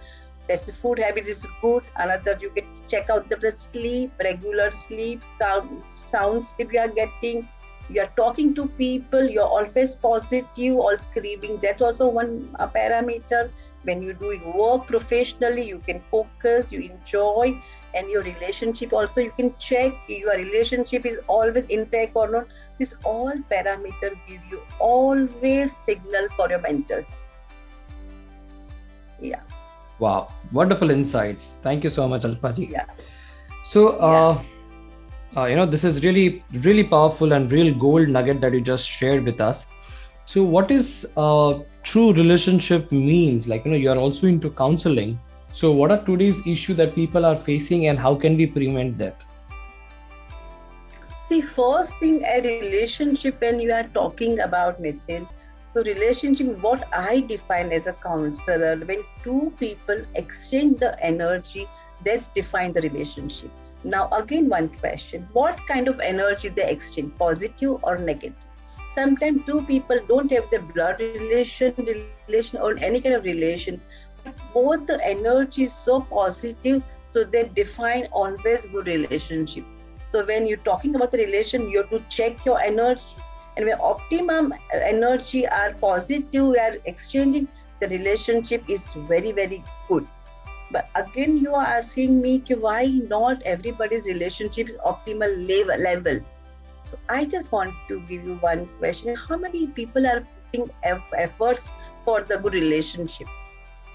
this 0.47 0.71
food 0.71 0.99
habit 0.99 1.29
is 1.29 1.47
good. 1.63 1.85
Another, 1.97 2.37
you 2.41 2.51
can 2.51 2.67
check 2.89 3.09
out 3.09 3.29
the 3.29 3.51
sleep, 3.51 4.13
regular 4.23 4.71
sleep, 4.71 5.23
sound, 5.39 5.85
sound 5.85 6.45
sleep 6.45 6.73
you 6.73 6.81
are 6.81 6.89
getting. 6.89 7.49
You 7.91 8.03
are 8.03 8.13
talking 8.17 8.55
to 8.55 8.69
people, 8.69 9.29
you're 9.29 9.43
always 9.43 9.97
positive, 9.97 10.77
all 10.77 10.97
craving. 11.13 11.59
That's 11.61 11.83
also 11.83 12.09
one 12.09 12.57
parameter. 12.59 13.51
When 13.83 14.03
you're 14.03 14.13
doing 14.13 14.53
work 14.53 14.87
professionally 14.87 15.67
you 15.67 15.79
can 15.79 16.03
focus 16.11 16.71
you 16.71 16.81
enjoy 16.83 17.59
and 17.95 18.11
your 18.11 18.21
relationship 18.23 18.93
also 18.93 19.23
you 19.23 19.33
can 19.39 19.55
check 19.59 19.95
your 20.07 20.37
relationship 20.37 21.07
is 21.07 21.19
always 21.29 21.65
intact 21.71 22.13
or 22.15 22.29
not. 22.31 22.47
This 22.79 22.95
all 23.05 23.33
parameter 23.51 24.11
give 24.29 24.43
you 24.51 24.61
always 24.79 25.75
signal 25.87 26.29
for 26.37 26.51
your 26.51 26.61
mental. 26.61 27.03
Yeah. 29.19 29.41
Wow. 29.99 30.29
Wonderful 30.53 30.91
insights. 30.91 31.55
Thank 31.63 31.83
you 31.83 31.89
so 31.89 32.07
much 32.07 32.23
alpaji. 32.23 32.71
Yeah. 32.71 32.85
So 33.65 33.99
uh, 33.99 34.43
yeah. 34.43 34.60
Uh, 35.37 35.45
you 35.45 35.57
know 35.57 35.67
this 35.67 35.85
is 35.85 36.03
really 36.05 36.43
really 36.53 36.85
powerful 36.85 37.33
and 37.33 37.53
real 37.53 37.73
gold 37.75 38.09
nugget 38.09 38.41
that 38.41 38.53
you 38.53 38.61
just 38.61 38.89
shared 38.89 39.25
with 39.25 39.41
us. 39.41 39.67
So 40.27 40.43
what 40.43 40.71
is 40.71 41.09
uh, 41.17 41.59
true 41.83 42.13
relationship 42.13 42.91
means? 42.93 43.49
Like 43.49 43.65
you 43.65 43.71
know 43.73 43.77
you're 43.77 43.99
also 43.99 44.27
into 44.27 44.51
counseling. 44.51 45.19
So 45.53 45.73
what 45.73 45.91
are 45.91 46.05
today's 46.05 46.47
issue 46.47 46.75
that 46.75 46.95
people 46.95 47.25
are 47.25 47.37
facing 47.37 47.87
and 47.89 47.99
how 47.99 48.15
can 48.15 48.37
we 48.37 48.47
prevent 48.47 48.99
that? 48.99 49.17
The 51.29 51.41
first 51.41 51.97
thing 51.99 52.25
a 52.25 52.41
relationship 52.41 53.41
when 53.41 53.61
you 53.61 53.73
are 53.73 53.89
talking 53.95 54.41
about 54.41 54.83
Nitin, 54.83 55.29
so 55.73 55.83
relationship 55.85 56.59
what 56.67 56.85
i 56.93 57.21
define 57.21 57.73
as 57.73 57.87
a 57.87 57.93
counselor 58.05 58.77
when 58.91 59.03
two 59.23 59.53
people 59.59 60.01
exchange 60.17 60.79
the 60.79 60.93
energy 61.05 61.69
that's 62.05 62.29
define 62.39 62.73
the 62.73 62.81
relationship 62.81 63.51
now 63.85 64.09
again 64.13 64.49
one 64.49 64.69
question. 64.69 65.29
What 65.33 65.59
kind 65.67 65.89
of 65.89 66.01
energy 66.01 66.49
they 66.49 66.71
exchange 66.71 67.13
positive 67.19 67.79
or 67.83 67.99
negative? 67.99 68.35
Sometimes 68.95 69.45
two 69.47 69.63
people 69.63 69.99
don't 70.09 70.31
have 70.33 70.51
the 70.51 70.59
blood 70.59 71.01
relation 71.01 71.75
relation 72.29 72.59
or 72.61 72.77
any 72.79 73.01
kind 73.01 73.15
of 73.15 73.25
relation 73.25 73.81
but 74.25 74.35
both 74.53 74.87
the 74.87 74.99
energy 75.07 75.65
is 75.65 75.73
so 75.73 76.01
positive 76.01 76.83
so 77.09 77.25
they 77.25 77.45
define 77.55 78.07
always 78.13 78.67
good 78.67 78.87
relationship. 78.87 79.65
So 80.09 80.25
when 80.25 80.47
you're 80.47 80.65
talking 80.69 80.95
about 80.97 81.13
the 81.13 81.19
relation 81.19 81.71
you 81.71 81.79
have 81.79 81.91
to 81.91 82.01
check 82.09 82.45
your 82.45 82.61
energy. 82.61 83.17
And 83.57 83.67
when 83.67 83.79
optimum 83.81 84.55
energy 84.73 85.47
are 85.47 85.73
positive 85.75 86.47
we 86.47 86.59
are 86.59 86.77
exchanging 86.85 87.49
the 87.81 87.89
relationship 87.89 88.69
is 88.69 88.93
very 89.09 89.33
very 89.33 89.63
good 89.89 90.07
but 90.71 90.89
again 90.95 91.37
you 91.37 91.55
are 91.55 91.67
asking 91.67 92.21
me 92.21 92.43
why 92.59 92.87
not 92.87 93.43
everybody's 93.43 94.07
relationship 94.07 94.69
is 94.69 94.77
optimal 94.87 95.35
level 95.49 95.79
level 95.79 96.21
so 96.83 96.99
I 97.09 97.25
just 97.25 97.53
want 97.53 97.73
to 97.89 98.01
give 98.09 98.25
you 98.25 98.37
one 98.37 98.67
question. 98.79 99.15
How 99.15 99.37
many 99.37 99.67
people 99.67 100.07
are 100.07 100.27
putting 100.51 100.71
efforts 100.83 101.71
for 102.05 102.23
the 102.23 102.39
good 102.39 102.55
relationship? 102.55 103.29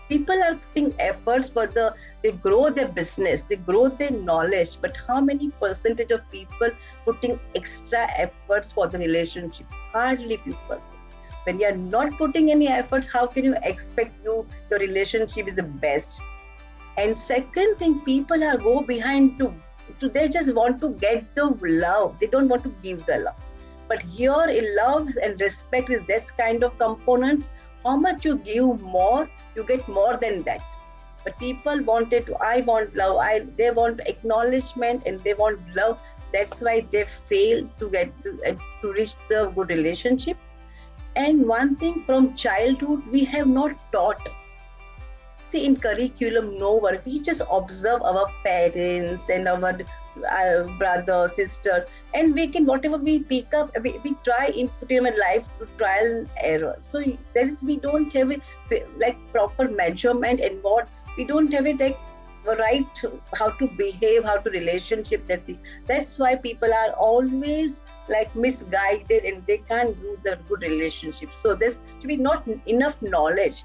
People 0.07 0.41
are 0.43 0.55
putting 0.55 0.93
efforts 0.99 1.49
for 1.49 1.65
the 1.65 1.95
they 2.21 2.31
grow 2.31 2.69
their 2.69 2.87
business, 2.87 3.41
they 3.41 3.55
grow 3.55 3.87
their 3.87 4.11
knowledge, 4.11 4.77
but 4.79 4.95
how 5.07 5.19
many 5.19 5.49
percentage 5.49 6.11
of 6.11 6.29
people 6.31 6.69
putting 7.05 7.39
extra 7.55 8.07
efforts 8.17 8.71
for 8.71 8.87
the 8.87 8.99
relationship? 8.99 9.65
Hardly 9.91 10.37
few 10.37 10.53
percent. 10.67 10.99
When 11.43 11.59
you 11.59 11.67
are 11.67 11.75
not 11.75 12.11
putting 12.17 12.51
any 12.51 12.67
efforts, 12.67 13.07
how 13.07 13.25
can 13.25 13.45
you 13.45 13.55
expect 13.63 14.23
you 14.23 14.45
your 14.69 14.79
relationship 14.79 15.47
is 15.47 15.55
the 15.55 15.63
best? 15.63 16.21
And 16.97 17.17
second 17.17 17.77
thing, 17.77 17.99
people 18.01 18.43
are 18.43 18.57
go 18.57 18.81
behind 18.81 19.39
to 19.39 19.53
to 19.99 20.09
they 20.09 20.27
just 20.27 20.53
want 20.53 20.79
to 20.81 20.89
get 21.05 21.33
the 21.35 21.45
love. 21.61 22.17
They 22.19 22.27
don't 22.27 22.49
want 22.49 22.63
to 22.63 22.73
give 22.81 23.05
the 23.05 23.17
love. 23.19 23.35
But 23.87 24.01
here 24.01 24.45
in 24.59 24.75
love 24.75 25.09
and 25.21 25.39
respect 25.39 25.89
is 25.89 26.01
this 26.07 26.31
kind 26.31 26.63
of 26.63 26.77
components. 26.79 27.49
How 27.83 27.95
much 27.95 28.25
you 28.25 28.37
give 28.37 28.81
more 28.81 29.29
you 29.55 29.63
get 29.63 29.87
more 29.87 30.17
than 30.17 30.41
that. 30.43 30.61
But 31.23 31.37
people 31.39 31.83
wanted 31.83 32.25
to 32.27 32.35
i 32.47 32.61
want 32.61 32.95
love. 32.95 33.17
I 33.17 33.39
they 33.57 33.71
want 33.71 34.01
acknowledgement 34.05 35.03
and 35.05 35.19
they 35.19 35.33
want 35.33 35.59
love. 35.75 35.99
That's 36.33 36.61
why 36.61 36.75
they 36.91 37.05
fail 37.05 37.67
to 37.79 37.89
get 37.89 38.11
to, 38.23 38.39
uh, 38.47 38.55
to 38.81 38.93
reach 38.93 39.15
the 39.29 39.45
good 39.55 39.69
relationship. 39.69 40.37
And 41.15 41.47
one 41.47 41.75
thing 41.77 42.03
from 42.03 42.33
childhood 42.35 43.05
we 43.11 43.23
have 43.25 43.47
not 43.47 43.77
taught 43.91 44.29
in 45.63 45.75
curriculum 45.75 46.57
nowhere 46.57 47.01
we 47.05 47.19
just 47.19 47.41
observe 47.51 48.01
our 48.01 48.27
parents 48.43 49.29
and 49.29 49.47
our 49.47 49.77
uh, 50.31 50.63
brother 50.77 51.27
sister 51.27 51.85
and 52.13 52.33
we 52.33 52.47
can 52.47 52.65
whatever 52.65 52.97
we 52.97 53.19
pick 53.19 53.53
up 53.53 53.71
we, 53.83 53.99
we 54.03 54.15
try 54.23 54.47
input 54.47 54.91
in 54.91 55.03
life 55.03 55.47
to 55.59 55.65
trial 55.77 56.07
and 56.07 56.29
error. 56.41 56.77
So 56.81 57.03
that 57.33 57.43
is 57.43 57.61
we 57.61 57.77
don't 57.77 58.11
have 58.13 58.31
it 58.31 58.41
like 58.97 59.17
proper 59.31 59.67
measurement 59.67 60.39
and 60.39 60.61
what 60.63 60.87
we 61.17 61.25
don't 61.25 61.51
have 61.53 61.65
it 61.65 61.79
like 61.79 61.97
right 62.59 63.01
how 63.33 63.49
to 63.49 63.67
behave 63.67 64.23
how 64.23 64.37
to 64.37 64.49
relationship 64.51 65.25
that 65.27 65.45
thing. 65.45 65.59
that's 65.87 66.19
why 66.19 66.35
people 66.35 66.71
are 66.71 66.91
always 66.91 67.81
like 68.07 68.35
misguided 68.35 69.23
and 69.23 69.45
they 69.47 69.57
can't 69.57 69.99
do 69.99 70.17
the 70.23 70.37
good 70.47 70.61
relationship. 70.61 71.29
So 71.33 71.55
there's 71.55 71.81
to 71.99 72.07
be 72.07 72.17
not 72.17 72.47
enough 72.67 73.01
knowledge 73.01 73.63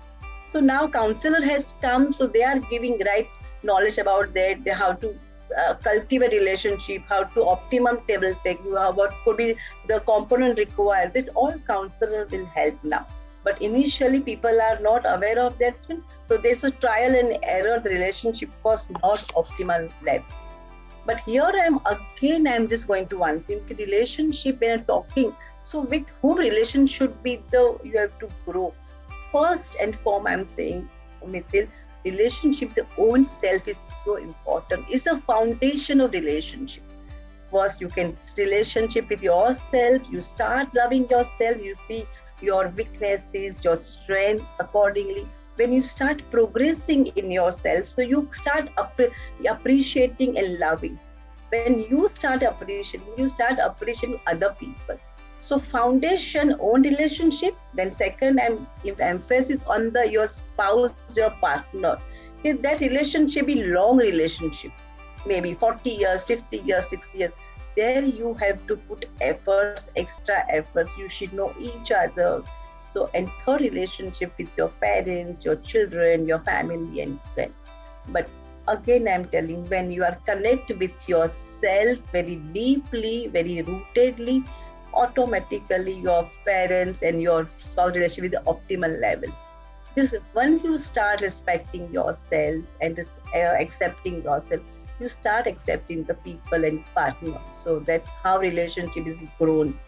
so 0.51 0.59
now 0.59 0.89
counselor 0.89 1.41
has 1.43 1.75
come, 1.81 2.09
so 2.09 2.27
they 2.27 2.43
are 2.43 2.59
giving 2.59 2.99
right 3.07 3.29
knowledge 3.63 3.99
about 3.99 4.35
that, 4.35 4.67
how 4.69 4.93
to 4.95 5.15
uh, 5.57 5.75
cultivate 5.75 6.33
relationship, 6.33 7.03
how 7.09 7.23
to 7.35 7.47
optimum 7.47 8.01
table 8.09 8.35
take, 8.43 8.59
how 8.75 8.91
what 8.93 9.15
could 9.25 9.37
be 9.37 9.55
the 9.87 10.01
component 10.01 10.59
required. 10.59 11.13
This 11.13 11.29
all 11.35 11.55
counselor 11.69 12.27
will 12.33 12.47
help 12.47 12.83
now. 12.83 13.07
But 13.45 13.63
initially 13.63 14.21
people 14.21 14.61
are 14.61 14.79
not 14.81 15.07
aware 15.07 15.39
of 15.39 15.57
that. 15.59 15.81
So 15.83 16.37
there's 16.37 16.65
a 16.65 16.71
trial 16.71 17.15
and 17.15 17.39
error. 17.43 17.81
The 17.81 17.91
relationship 17.91 18.51
was 18.65 18.89
not 19.03 19.19
optimal 19.43 19.91
level. 20.03 20.27
But 21.07 21.21
here 21.21 21.51
I 21.63 21.65
am 21.71 21.81
again. 21.87 22.47
I 22.47 22.57
am 22.57 22.69
just 22.69 22.87
going 22.89 23.07
to 23.15 23.19
one 23.19 23.43
thing: 23.45 23.65
relationship 23.79 24.61
when 24.61 24.85
talking. 24.85 25.35
So 25.71 25.81
with 25.81 26.13
whom 26.21 26.39
relation 26.39 26.87
should 26.87 27.23
be 27.23 27.41
the 27.51 27.65
you 27.85 27.99
have 27.99 28.19
to 28.19 28.29
grow 28.45 28.75
first 29.33 29.77
and 29.81 29.99
foremost, 30.01 30.33
I'm 30.33 30.47
saying, 30.47 30.89
Mitthyl, 31.27 31.69
relationship, 32.05 32.75
the 32.75 32.87
own 32.99 33.25
self 33.25 33.67
is 33.69 33.79
so 34.05 34.17
important. 34.17 34.85
It's 34.91 35.07
a 35.07 35.19
foundation 35.19 36.01
of 36.01 36.13
relationship. 36.13 36.83
First, 37.51 37.81
you 37.81 37.89
can 37.89 38.17
relationship 38.37 39.09
with 39.09 39.23
yourself. 39.23 40.03
You 40.11 40.23
start 40.23 40.75
loving 40.75 41.09
yourself. 41.09 41.61
You 41.63 41.75
see 41.75 42.07
your 42.41 42.69
weaknesses, 42.69 43.65
your 43.65 43.77
strength 43.77 44.45
accordingly. 44.61 45.27
When 45.57 45.73
you 45.73 45.83
start 45.83 46.23
progressing 46.31 47.09
in 47.09 47.31
yourself, 47.31 47.89
so 47.89 48.03
you 48.03 48.29
start 48.33 48.71
appreciating 49.47 50.39
and 50.39 50.59
loving. 50.59 50.99
When 51.51 51.81
you 51.81 52.07
start 52.09 52.43
appreciating, 52.43 53.13
you 53.19 53.29
start 53.29 53.59
appreciating 53.59 54.21
other 54.27 54.55
people 54.59 54.99
so 55.41 55.59
foundation 55.59 56.55
own 56.61 56.83
relationship. 56.83 57.57
Then 57.75 57.93
second, 57.93 58.41
I'm 58.41 58.67
emphasis 59.01 59.63
on 59.65 59.91
the 59.91 60.09
your 60.11 60.27
spouse, 60.27 60.95
your 61.17 61.31
partner. 61.31 61.99
If 62.45 62.63
that 62.63 62.81
relationship 62.81 63.47
be 63.47 63.65
long 63.65 63.99
relationship, 63.99 64.73
maybe 65.27 65.55
40 65.55 65.91
years, 65.91 66.25
50 66.27 66.59
years, 66.59 66.89
6 66.89 67.15
years, 67.15 67.33
there 67.77 68.05
you 68.05 68.35
have 68.35 68.67
to 68.67 68.77
put 68.77 69.07
efforts, 69.21 69.91
extra 69.97 70.45
efforts. 70.51 70.97
You 70.99 71.09
should 71.09 71.33
know 71.33 71.55
each 71.59 71.91
other. 71.91 72.43
So, 72.93 73.09
and 73.15 73.29
third 73.47 73.61
relationship 73.61 74.33
with 74.39 74.51
your 74.57 74.69
parents, 74.69 75.45
your 75.45 75.57
children, 75.57 76.27
your 76.27 76.41
family, 76.41 77.01
and 77.01 77.21
friends. 77.35 77.55
But 78.09 78.29
again, 78.67 79.07
I'm 79.07 79.27
telling 79.27 79.69
when 79.69 79.91
you 79.93 80.03
are 80.05 80.19
connected 80.27 80.81
with 80.81 81.09
yourself 81.09 81.99
very 82.13 82.37
deeply, 82.37 83.29
very 83.29 83.63
rootedly, 83.63 84.45
automatically 84.95 85.93
your 85.93 86.31
parents 86.45 87.03
and 87.03 87.23
your 87.23 87.49
spouse 87.63 87.95
relationship 87.95 88.33
with 88.33 88.33
the 88.33 88.51
optimal 88.51 89.01
level. 89.01 89.31
Because 89.95 90.15
once 90.35 90.63
you 90.63 90.77
start 90.77 91.21
respecting 91.21 91.93
yourself 91.93 92.65
and 92.81 92.99
uh, 93.35 93.39
accepting 93.39 94.23
yourself, 94.23 94.61
you 95.01 95.09
start 95.09 95.47
accepting 95.47 96.05
the 96.05 96.15
people 96.15 96.65
and 96.65 96.85
partners. 96.95 97.41
So 97.53 97.81
that's 97.81 98.11
how 98.23 98.39
relationship 98.39 99.07
is 99.07 99.25
grown. 99.39 99.79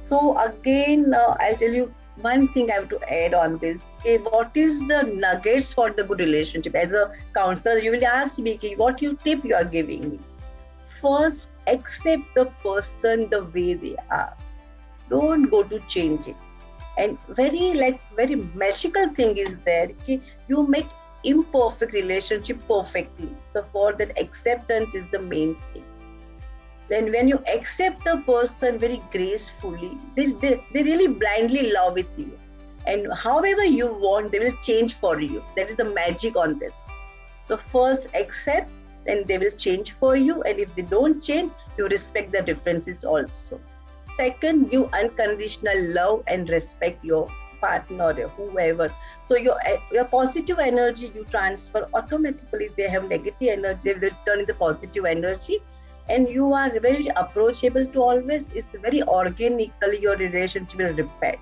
So 0.00 0.38
again, 0.38 1.12
uh, 1.12 1.36
I'll 1.40 1.56
tell 1.56 1.72
you 1.72 1.92
one 2.20 2.48
thing 2.48 2.70
I 2.70 2.74
have 2.74 2.88
to 2.88 3.12
add 3.12 3.34
on 3.34 3.58
this. 3.58 3.82
Okay, 4.00 4.18
what 4.18 4.52
is 4.54 4.78
the 4.86 5.02
nuggets 5.02 5.74
for 5.74 5.90
the 5.90 6.04
good 6.04 6.20
relationship? 6.20 6.74
As 6.74 6.94
a 6.94 7.12
counselor, 7.34 7.78
you 7.78 7.90
will 7.90 8.06
ask 8.06 8.38
me, 8.38 8.54
okay, 8.54 8.74
what 8.76 9.02
you 9.02 9.18
tip 9.22 9.44
you 9.44 9.54
are 9.54 9.64
giving 9.64 10.10
me? 10.10 10.20
First, 11.00 11.50
accept 11.66 12.34
the 12.34 12.46
person 12.62 13.28
the 13.30 13.44
way 13.44 13.74
they 13.74 13.96
are. 14.10 14.36
Don't 15.10 15.50
go 15.50 15.62
to 15.62 15.78
change 15.88 16.26
it. 16.28 16.36
And 16.98 17.18
very 17.28 17.74
like 17.74 18.00
very 18.14 18.36
magical 18.36 19.08
thing 19.14 19.36
is 19.36 19.58
there 19.66 19.90
okay? 20.02 20.20
you 20.48 20.66
make 20.66 20.86
imperfect 21.24 21.92
relationship 21.92 22.58
perfectly. 22.66 23.30
So 23.42 23.62
for 23.62 23.92
that 23.94 24.18
acceptance 24.18 24.94
is 24.94 25.10
the 25.10 25.18
main 25.18 25.56
thing. 25.72 25.84
So, 26.82 26.96
and 26.96 27.10
when 27.12 27.28
you 27.28 27.42
accept 27.52 28.04
the 28.04 28.22
person 28.26 28.78
very 28.78 29.02
gracefully 29.10 29.98
they, 30.14 30.26
they, 30.26 30.62
they 30.72 30.82
really 30.84 31.08
blindly 31.08 31.72
love 31.72 31.94
with 31.94 32.18
you. 32.18 32.38
And 32.86 33.12
however 33.12 33.64
you 33.64 33.88
want 33.88 34.32
they 34.32 34.38
will 34.38 34.56
change 34.62 34.94
for 34.94 35.20
you. 35.20 35.42
That 35.56 35.68
is 35.68 35.76
the 35.76 35.84
magic 35.84 36.36
on 36.36 36.58
this. 36.58 36.72
So 37.44 37.56
first 37.56 38.08
accept 38.14 38.70
then 39.06 39.24
they 39.26 39.38
will 39.38 39.50
change 39.50 39.92
for 39.92 40.16
you. 40.16 40.42
And 40.42 40.58
if 40.58 40.74
they 40.74 40.82
don't 40.82 41.22
change 41.22 41.52
you 41.78 41.88
respect 41.88 42.32
the 42.32 42.42
differences 42.42 43.04
also. 43.04 43.60
Second 44.16 44.70
give 44.70 44.92
unconditional 44.92 45.88
love 45.94 46.22
and 46.26 46.48
respect 46.50 47.04
your 47.04 47.28
partner 47.60 48.12
or 48.24 48.28
whoever. 48.28 48.92
So 49.28 49.36
your 49.36 49.58
your 49.92 50.04
positive 50.04 50.58
energy 50.58 51.12
you 51.14 51.24
transfer 51.24 51.88
automatically 51.94 52.68
they 52.76 52.88
have 52.88 53.08
negative 53.08 53.48
energy 53.48 53.80
they 53.84 53.94
will 53.94 54.16
turn 54.26 54.40
into 54.40 54.54
positive 54.54 55.04
energy. 55.04 55.58
And 56.08 56.28
you 56.28 56.52
are 56.52 56.70
very 56.78 57.08
approachable 57.16 57.84
to 57.84 58.02
always. 58.02 58.48
It's 58.54 58.72
very 58.80 59.02
organically 59.02 60.00
your 60.00 60.16
relationship 60.16 60.78
will 60.78 60.94
repair 60.94 61.36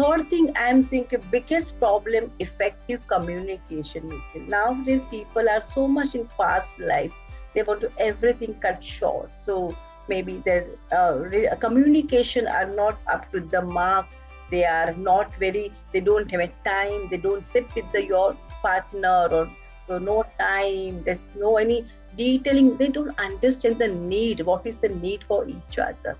third 0.00 0.28
thing 0.30 0.46
i'm 0.64 0.82
seeing 0.82 1.06
the 1.10 1.18
biggest 1.32 1.78
problem 1.78 2.30
effective 2.38 3.06
communication. 3.06 4.10
Nowadays 4.34 5.06
people 5.06 5.48
are 5.54 5.60
so 5.60 5.86
much 5.88 6.14
in 6.14 6.26
fast 6.38 6.78
life. 6.78 7.12
They 7.54 7.62
want 7.62 7.80
to 7.82 7.90
everything 7.98 8.54
cut 8.60 8.82
short. 8.84 9.34
So 9.34 9.76
maybe 10.08 10.36
their 10.46 10.66
uh, 10.92 11.56
communication 11.66 12.46
are 12.46 12.66
not 12.66 12.98
up 13.06 13.30
to 13.32 13.40
the 13.40 13.62
mark. 13.62 14.06
They 14.50 14.64
are 14.64 14.94
not 14.94 15.34
very 15.36 15.72
they 15.92 16.00
don't 16.00 16.30
have 16.30 16.40
a 16.40 16.50
time. 16.64 17.08
They 17.10 17.18
don't 17.28 17.44
sit 17.44 17.74
with 17.74 17.92
the 17.92 18.04
your 18.04 18.36
partner 18.62 19.28
or 19.30 19.50
so 19.88 19.98
no 19.98 20.24
time. 20.38 21.02
There's 21.04 21.30
no 21.36 21.56
any 21.56 21.84
detailing. 22.16 22.76
They 22.76 22.88
don't 22.88 23.18
understand 23.30 23.78
the 23.78 23.88
need. 23.88 24.46
What 24.52 24.66
is 24.66 24.76
the 24.76 24.88
need 24.88 25.24
for 25.24 25.46
each 25.48 25.78
other? 25.78 26.16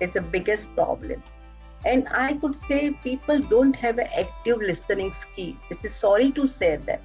It's 0.00 0.14
the 0.14 0.20
biggest 0.20 0.74
problem. 0.74 1.22
And 1.84 2.08
I 2.08 2.34
could 2.34 2.54
say 2.54 2.90
people 2.90 3.40
don't 3.40 3.74
have 3.76 3.98
an 3.98 4.08
active 4.16 4.58
listening 4.58 5.12
skill. 5.12 5.54
This 5.68 5.84
is 5.84 5.94
sorry 5.94 6.30
to 6.32 6.46
say 6.46 6.76
that. 6.76 7.02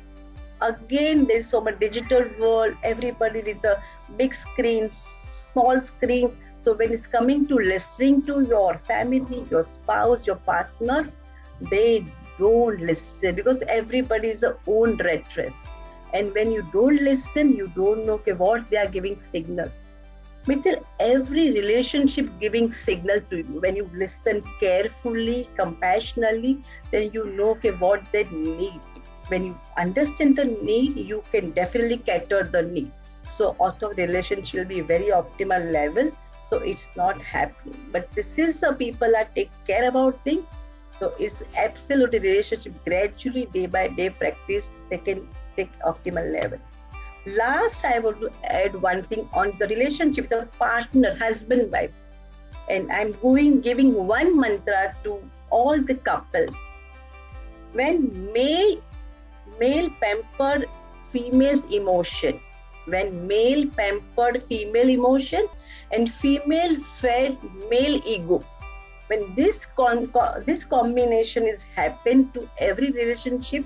Again, 0.62 1.26
there's 1.26 1.48
so 1.48 1.62
much 1.62 1.80
digital 1.80 2.26
world, 2.40 2.76
everybody 2.84 3.42
with 3.42 3.64
a 3.64 3.82
big 4.18 4.34
screen, 4.34 4.90
small 4.90 5.82
screen. 5.82 6.36
So 6.60 6.74
when 6.74 6.92
it's 6.92 7.08
coming 7.08 7.48
to 7.48 7.56
listening 7.56 8.24
to 8.24 8.42
your 8.42 8.78
family, 8.78 9.46
your 9.50 9.64
spouse, 9.64 10.28
your 10.28 10.36
partner, 10.38 11.12
they 11.62 12.06
don't 12.38 12.80
listen 12.80 13.36
because 13.36 13.64
everybody 13.68 14.30
is 14.30 14.42
their 14.42 14.58
own 14.68 14.98
red 14.98 15.28
dress. 15.28 15.54
And 16.14 16.34
when 16.34 16.52
you 16.52 16.68
don't 16.72 17.02
listen, 17.02 17.54
you 17.54 17.72
don't 17.76 18.06
know 18.06 18.14
okay, 18.14 18.34
what 18.34 18.70
they 18.70 18.78
are 18.78 18.88
giving 18.88 19.18
signal. 19.18 19.72
Mitthyl, 20.48 20.82
every 21.02 21.52
relationship 21.52 22.28
giving 22.40 22.72
signal 22.72 23.20
to 23.30 23.38
you. 23.38 23.60
When 23.60 23.76
you 23.76 23.90
listen 23.94 24.42
carefully, 24.62 25.50
compassionately, 25.58 26.64
then 26.90 27.12
you 27.14 27.26
know 27.26 27.50
okay, 27.52 27.72
what 27.72 28.10
they 28.14 28.24
need. 28.26 28.80
When 29.28 29.46
you 29.48 29.60
understand 29.78 30.38
the 30.38 30.46
need, 30.46 30.96
you 30.96 31.22
can 31.34 31.52
definitely 31.52 31.98
cater 31.98 32.44
the 32.44 32.62
need. 32.62 32.92
So 33.28 33.58
auto 33.60 33.90
relationship 33.96 34.60
will 34.60 34.70
be 34.76 34.80
very 34.80 35.08
optimal 35.08 35.70
level. 35.70 36.12
So 36.46 36.60
it's 36.60 36.90
not 36.96 37.22
happening. 37.22 37.90
But 37.92 38.10
this 38.14 38.38
is 38.40 38.62
the 38.62 38.72
people 38.72 39.18
are 39.18 39.28
take 39.36 39.52
care 39.68 39.90
about 39.90 40.24
things. 40.24 40.46
So 40.98 41.14
it's 41.20 41.44
absolutely 41.58 42.20
relationship 42.20 42.74
gradually 42.86 43.48
day 43.48 43.66
by 43.66 43.90
day 43.90 44.10
practice 44.10 44.70
they 44.90 44.98
can 44.98 45.28
take 45.58 45.78
optimal 45.82 46.32
level 46.32 46.60
last 47.36 47.84
i 47.84 48.00
want 48.00 48.20
to 48.22 48.30
add 48.58 48.76
one 48.82 49.04
thing 49.04 49.28
on 49.34 49.54
the 49.60 49.68
relationship 49.68 50.30
the 50.30 50.48
partner 50.58 51.16
husband 51.16 51.72
wife. 51.72 51.92
And 52.70 52.92
i'm 52.92 53.14
going 53.22 53.62
giving 53.62 53.94
one 54.08 54.40
mantra 54.40 54.96
to 55.04 55.20
all 55.50 55.82
the 55.82 55.96
couples. 55.96 56.56
When 57.74 58.32
male 58.34 58.82
male 59.60 59.90
pampered 60.02 60.66
female's 61.12 61.66
emotion. 61.66 62.40
When 62.86 63.28
male 63.28 63.68
pampered 63.78 64.44
female 64.44 64.90
emotion 64.90 65.48
and 65.92 66.12
female 66.12 66.80
fed 67.02 67.38
male 67.70 68.00
ego. 68.06 68.44
When 69.08 69.36
this 69.36 69.66
con- 69.66 70.12
this 70.46 70.64
combination 70.66 71.48
is 71.48 71.64
happen 71.64 72.32
to 72.32 72.50
every 72.60 72.92
relationship 72.92 73.66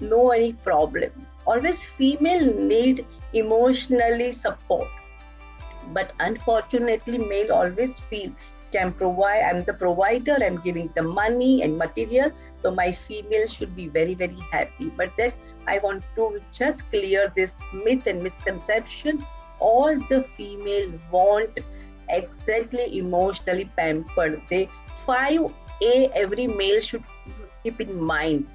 no 0.00 0.30
any 0.30 0.52
problem 0.52 1.26
always 1.46 1.84
female 1.84 2.52
need 2.54 3.06
emotionally 3.32 4.32
support. 4.32 4.88
But 5.92 6.12
unfortunately 6.20 7.18
male 7.18 7.52
always 7.52 7.98
feel 8.10 8.32
can 8.72 8.92
provide 8.92 9.42
i'm 9.48 9.60
the 9.66 9.72
provider 9.72 10.36
i'm 10.42 10.56
giving 10.60 10.90
the 10.96 11.02
money 11.02 11.62
and 11.62 11.78
material 11.78 12.32
so 12.62 12.72
my 12.72 12.90
female 12.90 13.46
should 13.46 13.74
be 13.76 13.86
very 13.88 14.14
very 14.14 14.36
happy. 14.50 14.90
But 14.96 15.12
that's 15.16 15.38
i 15.66 15.78
want 15.78 16.02
to 16.16 16.40
just 16.50 16.90
clear 16.90 17.32
this 17.36 17.54
myth 17.72 18.06
and 18.06 18.22
misconception. 18.22 19.24
All 19.60 19.96
the 20.10 20.24
female 20.36 20.92
want 21.10 21.60
exactly 22.10 22.98
emotionally 22.98 23.70
pampered. 23.76 24.42
They 24.50 24.68
5a 25.06 26.10
every 26.14 26.46
male 26.46 26.80
should 26.80 27.04
keep 27.62 27.80
in 27.80 28.00
mind 28.00 28.46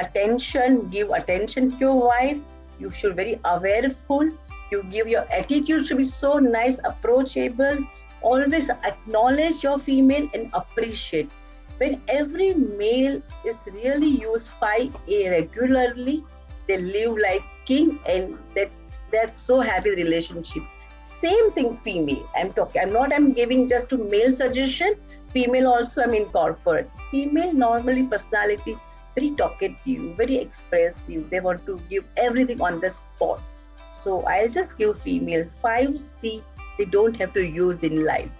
attention 0.00 0.88
give 0.88 1.10
attention 1.10 1.70
to 1.72 1.76
your 1.78 2.06
wife. 2.06 2.38
You 2.78 2.90
should 2.90 3.16
very 3.16 3.40
awareful. 3.44 4.30
You 4.70 4.82
give 4.90 5.08
your 5.08 5.26
attitude 5.32 5.86
should 5.86 5.96
be 5.98 6.04
so 6.04 6.38
nice 6.38 6.78
approachable. 6.84 7.78
Always 8.22 8.70
acknowledge 8.70 9.62
your 9.62 9.78
female 9.78 10.28
and 10.34 10.50
appreciate. 10.52 11.30
When 11.78 12.00
every 12.08 12.54
male 12.54 13.22
is 13.44 13.58
really 13.72 14.08
used 14.08 14.50
5a 14.60 15.30
regularly 15.30 16.24
they 16.66 16.78
live 16.78 17.16
like 17.16 17.42
king 17.64 17.98
and 18.06 18.36
that 18.54 18.70
they're 19.10 19.28
so 19.28 19.60
happy 19.60 19.90
relationship. 19.90 20.62
Same 21.00 21.50
thing 21.52 21.76
female. 21.76 22.28
I'm 22.36 22.52
talking 22.52 22.82
i'm 22.82 22.92
not 22.92 23.12
i'm 23.12 23.32
giving 23.32 23.68
just 23.68 23.88
to 23.90 23.96
male 23.96 24.32
suggestion. 24.32 24.94
Female 25.30 25.68
also 25.68 26.02
i'm 26.02 26.14
incorporate 26.14 26.86
female 27.10 27.52
normally 27.52 28.02
personality 28.04 28.76
very 29.18 29.30
talkative, 29.30 30.16
very 30.16 30.36
expressive. 30.36 31.30
They 31.30 31.40
want 31.40 31.66
to 31.66 31.78
give 31.90 32.04
everything 32.16 32.60
on 32.60 32.80
the 32.80 32.90
spot. 32.90 33.42
So 33.90 34.22
I'll 34.22 34.48
just 34.48 34.78
give 34.78 35.00
female 35.00 35.44
5C 35.64 36.42
they 36.78 36.84
don't 36.84 37.16
have 37.16 37.34
to 37.34 37.44
use 37.44 37.82
in 37.82 38.04
life. 38.04 38.30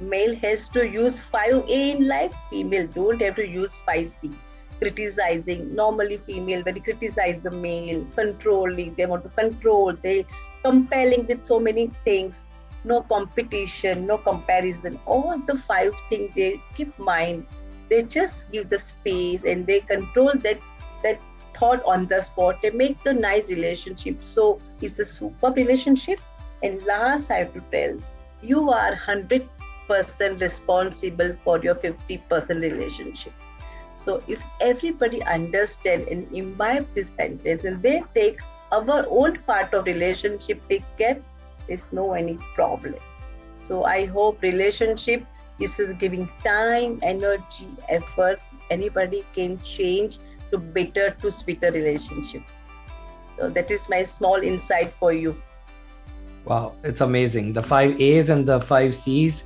Male 0.00 0.34
has 0.36 0.68
to 0.70 0.86
use 0.86 1.20
5A 1.20 1.68
in 1.68 2.06
life, 2.06 2.34
female 2.50 2.86
don't 2.86 3.20
have 3.22 3.36
to 3.36 3.48
use 3.48 3.80
5C. 3.88 4.34
Criticizing, 4.78 5.74
normally 5.74 6.18
female 6.18 6.62
when 6.64 6.80
criticize 6.80 7.40
the 7.42 7.50
male, 7.50 8.04
controlling, 8.16 8.94
they 8.94 9.06
want 9.06 9.22
to 9.22 9.30
control, 9.30 9.94
they 10.02 10.26
compelling 10.64 11.26
with 11.26 11.44
so 11.44 11.58
many 11.58 11.90
things, 12.04 12.48
no 12.84 13.02
competition, 13.02 14.06
no 14.06 14.18
comparison. 14.18 14.98
All 15.06 15.38
the 15.46 15.56
five 15.56 15.94
things 16.10 16.34
they 16.34 16.60
keep 16.74 16.98
mind 16.98 17.46
they 17.92 18.00
just 18.02 18.50
give 18.50 18.68
the 18.70 18.78
space 18.78 19.44
and 19.44 19.66
they 19.66 19.80
control 19.80 20.32
that 20.44 20.60
that 21.02 21.20
thought 21.56 21.82
on 21.94 22.06
the 22.12 22.20
spot 22.26 22.62
they 22.62 22.70
make 22.70 23.02
the 23.04 23.12
nice 23.12 23.48
relationship. 23.48 24.22
So 24.24 24.60
it's 24.80 24.98
a 24.98 25.04
super 25.04 25.52
relationship. 25.52 26.20
And 26.62 26.82
last 26.90 27.30
i 27.30 27.38
have 27.38 27.52
to 27.54 27.62
tell 27.72 27.98
you 28.50 28.70
are 28.70 28.94
100% 28.96 30.40
responsible 30.40 31.34
for 31.44 31.58
your 31.62 31.74
50% 31.74 32.60
relationship. 32.60 33.32
So 33.94 34.22
if 34.26 34.42
everybody 34.60 35.22
understand 35.24 36.08
and 36.08 36.26
imbibe 36.32 36.86
this 36.94 37.10
sentence 37.10 37.64
and 37.64 37.82
they 37.82 38.02
take 38.14 38.40
our 38.72 39.04
own 39.10 39.38
part 39.50 39.74
of 39.74 39.84
relationship 39.84 40.62
take 40.68 40.84
care 40.96 41.18
there's 41.66 41.86
no 41.92 42.12
any 42.14 42.38
problem. 42.54 42.94
So 43.54 43.84
i 43.84 44.06
hope 44.06 44.42
relationship 44.50 45.26
this 45.62 45.78
is 45.78 45.92
giving 45.94 46.28
time, 46.42 46.98
energy, 47.02 47.68
efforts. 47.88 48.42
Anybody 48.70 49.24
can 49.32 49.60
change 49.60 50.18
to 50.50 50.58
better 50.58 51.10
to 51.22 51.30
sweeter 51.30 51.70
relationship. 51.70 52.42
So 53.38 53.48
that 53.48 53.70
is 53.70 53.88
my 53.88 54.02
small 54.02 54.42
insight 54.42 54.92
for 54.98 55.12
you. 55.12 55.40
Wow, 56.44 56.74
it's 56.82 57.00
amazing. 57.00 57.52
The 57.52 57.62
five 57.62 58.00
A's 58.00 58.28
and 58.28 58.46
the 58.46 58.60
five 58.60 58.94
C's. 58.94 59.44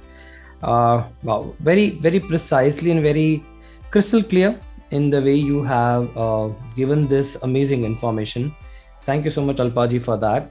Uh, 0.62 1.04
wow, 1.22 1.54
very, 1.60 1.90
very 1.90 2.18
precisely 2.18 2.90
and 2.90 3.02
very 3.02 3.44
crystal 3.90 4.22
clear 4.22 4.58
in 4.90 5.10
the 5.10 5.20
way 5.20 5.34
you 5.34 5.62
have 5.62 6.16
uh, 6.16 6.48
given 6.74 7.06
this 7.08 7.36
amazing 7.42 7.84
information. 7.84 8.54
Thank 9.02 9.26
you 9.26 9.30
so 9.30 9.42
much, 9.42 9.56
Alpaji, 9.56 10.02
for 10.02 10.16
that. 10.16 10.50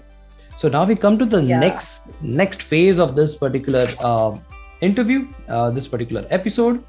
So 0.57 0.69
now 0.69 0.85
we 0.85 0.95
come 0.95 1.17
to 1.17 1.25
the 1.25 1.41
yeah. 1.41 1.59
next 1.59 2.01
next 2.21 2.61
phase 2.61 2.99
of 2.99 3.15
this 3.15 3.35
particular 3.35 3.87
uh, 3.99 4.37
interview, 4.81 5.27
uh, 5.47 5.71
this 5.71 5.87
particular 5.87 6.27
episode, 6.29 6.83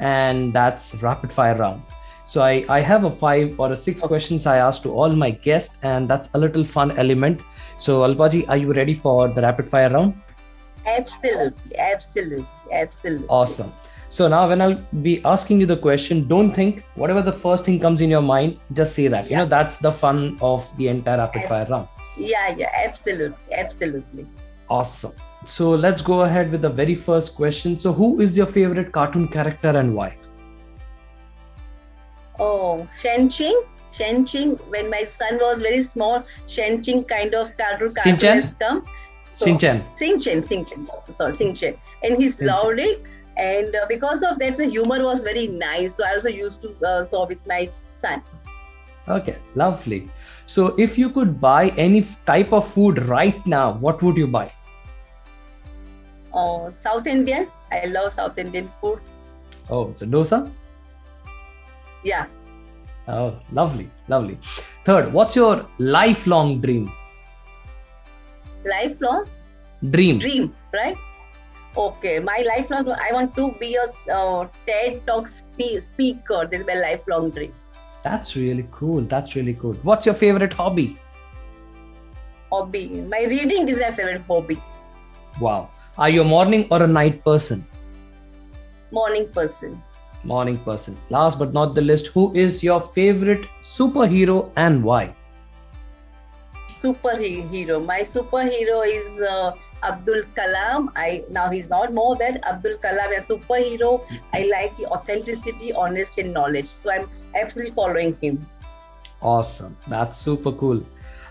and 0.00 0.52
that's 0.52 0.94
rapid 1.02 1.30
fire 1.30 1.56
round. 1.56 1.82
So 2.26 2.42
I, 2.42 2.64
I 2.68 2.80
have 2.80 3.04
a 3.04 3.10
five 3.10 3.60
or 3.60 3.72
a 3.72 3.76
six 3.76 4.00
questions 4.00 4.46
I 4.46 4.56
ask 4.56 4.82
to 4.82 4.92
all 4.92 5.10
my 5.10 5.30
guests, 5.30 5.78
and 5.82 6.08
that's 6.08 6.30
a 6.34 6.38
little 6.38 6.64
fun 6.64 6.96
element. 6.98 7.40
So 7.78 8.00
Alpaji, 8.00 8.48
are 8.48 8.56
you 8.56 8.72
ready 8.72 8.94
for 8.94 9.28
the 9.28 9.42
rapid 9.42 9.66
fire 9.66 9.90
round? 9.90 10.14
Absolutely, 10.86 11.78
absolutely, 11.78 12.46
absolutely. 12.72 13.26
Awesome. 13.28 13.72
So 14.10 14.28
now 14.28 14.48
when 14.48 14.60
I'll 14.60 14.80
be 15.02 15.22
asking 15.24 15.60
you 15.60 15.66
the 15.66 15.76
question, 15.76 16.28
don't 16.28 16.52
think 16.52 16.84
whatever 16.94 17.20
the 17.20 17.32
first 17.32 17.64
thing 17.64 17.80
comes 17.80 18.00
in 18.00 18.10
your 18.10 18.22
mind, 18.22 18.58
just 18.72 18.94
say 18.94 19.08
that. 19.08 19.24
Yeah. 19.24 19.30
You 19.30 19.36
know, 19.38 19.48
that's 19.48 19.78
the 19.78 19.90
fun 19.90 20.38
of 20.40 20.64
the 20.76 20.88
entire 20.88 21.18
rapid 21.18 21.44
fire 21.46 21.66
round. 21.68 21.88
Yeah, 22.16 22.54
yeah, 22.56 22.70
absolutely, 22.76 23.36
absolutely. 23.52 24.26
Awesome. 24.70 25.12
So 25.46 25.70
let's 25.70 26.02
go 26.02 26.22
ahead 26.22 26.50
with 26.50 26.62
the 26.62 26.70
very 26.70 26.94
first 26.94 27.34
question. 27.36 27.78
So, 27.78 27.92
who 27.92 28.20
is 28.20 28.36
your 28.36 28.46
favorite 28.46 28.92
cartoon 28.92 29.28
character 29.28 29.68
and 29.68 29.94
why? 29.94 30.16
Oh, 32.38 32.88
Shin 32.98 33.28
Chan. 33.28 33.54
Shin 33.92 34.24
Chan. 34.24 34.50
When 34.68 34.88
my 34.90 35.04
son 35.04 35.38
was 35.40 35.60
very 35.60 35.82
small, 35.82 36.24
Shin 36.46 36.82
Chan 36.82 37.04
kind 37.04 37.34
of 37.34 37.56
cartoon, 37.56 37.94
cartoon 37.94 38.42
has 38.42 38.54
come. 38.54 38.84
So, 39.26 39.46
Shin 39.46 39.58
Chan. 39.58 39.84
Sing 39.92 40.18
Chen, 40.18 40.42
Sing 40.42 40.64
Chen, 40.64 40.86
sorry, 41.16 41.34
Sing 41.34 41.54
Chen. 41.54 41.76
And 42.02 42.16
he's 42.16 42.40
loved 42.40 42.78
it. 42.78 43.02
And 43.36 43.74
uh, 43.74 43.86
because 43.88 44.22
of 44.22 44.38
that, 44.38 44.56
the 44.56 44.66
humor 44.66 45.02
was 45.02 45.22
very 45.22 45.48
nice. 45.48 45.96
So 45.96 46.04
I 46.04 46.14
also 46.14 46.28
used 46.28 46.62
to 46.62 46.74
uh, 46.86 47.04
saw 47.04 47.26
with 47.26 47.44
my 47.46 47.68
son. 47.92 48.22
Okay, 49.08 49.36
lovely. 49.54 50.08
So 50.46 50.74
if 50.78 50.96
you 50.96 51.10
could 51.10 51.40
buy 51.40 51.68
any 51.76 52.06
type 52.26 52.52
of 52.52 52.66
food 52.66 53.02
right 53.06 53.44
now, 53.46 53.72
what 53.72 54.02
would 54.02 54.16
you 54.16 54.26
buy? 54.26 54.50
Oh, 56.34 56.70
South 56.70 57.06
Indian. 57.06 57.48
I 57.70 57.86
love 57.86 58.12
South 58.12 58.36
Indian 58.38 58.68
food. 58.80 58.98
Oh, 59.70 59.92
so 59.94 60.04
dosa? 60.04 60.50
Yeah. 62.02 62.26
Oh, 63.06 63.38
lovely, 63.52 63.88
lovely. 64.08 64.38
Third, 64.84 65.12
what's 65.12 65.36
your 65.36 65.64
lifelong 65.78 66.60
dream? 66.60 66.90
Lifelong? 68.66 69.26
Dream. 69.90 70.18
Dream, 70.18 70.54
right? 70.72 70.96
Okay, 71.76 72.18
my 72.18 72.44
lifelong, 72.46 72.88
I 72.88 73.12
want 73.12 73.34
to 73.34 73.52
be 73.60 73.76
a 73.76 74.12
uh, 74.12 74.48
TED 74.66 75.06
Talk 75.06 75.28
spe- 75.28 75.80
speaker. 75.80 76.48
This 76.50 76.62
is 76.62 76.66
my 76.66 76.74
lifelong 76.74 77.30
dream. 77.30 77.52
That's 78.02 78.36
really 78.36 78.66
cool. 78.70 79.02
That's 79.02 79.34
really 79.34 79.54
cool. 79.54 79.74
What's 79.82 80.06
your 80.06 80.14
favorite 80.14 80.52
hobby? 80.52 80.98
Hobby. 82.50 82.88
My 82.88 83.24
reading 83.24 83.68
is 83.68 83.80
my 83.80 83.92
favorite 83.92 84.22
hobby. 84.28 84.60
Wow. 85.40 85.70
Are 85.96 86.10
you 86.10 86.22
a 86.22 86.24
morning 86.24 86.66
or 86.70 86.82
a 86.82 86.86
night 86.86 87.24
person? 87.24 87.66
Morning 88.90 89.28
person. 89.28 89.82
Morning 90.24 90.58
person. 90.58 90.96
Last 91.10 91.38
but 91.38 91.52
not 91.52 91.74
the 91.74 91.82
least, 91.82 92.08
who 92.08 92.32
is 92.34 92.62
your 92.62 92.80
favorite 92.80 93.46
superhero 93.62 94.50
and 94.56 94.82
why? 94.82 95.14
superhero. 96.84 97.84
My 97.84 98.00
superhero 98.00 98.78
is 98.86 99.20
uh, 99.20 99.52
Abdul 99.82 100.22
Kalam. 100.38 100.88
I 100.96 101.24
now 101.30 101.48
he's 101.50 101.70
not 101.70 101.94
more 101.94 102.16
than 102.16 102.40
Abdul 102.44 102.76
Kalam, 102.78 103.16
a 103.16 103.20
superhero. 103.28 103.92
I 104.34 104.42
like 104.50 104.76
the 104.76 104.86
authenticity, 104.86 105.72
honesty, 105.72 106.22
and 106.22 106.34
knowledge. 106.34 106.66
So 106.66 106.90
I'm 106.90 107.08
absolutely 107.34 107.74
following 107.74 108.16
him. 108.20 108.46
Awesome. 109.22 109.76
That's 109.88 110.18
super 110.18 110.52
cool. 110.52 110.84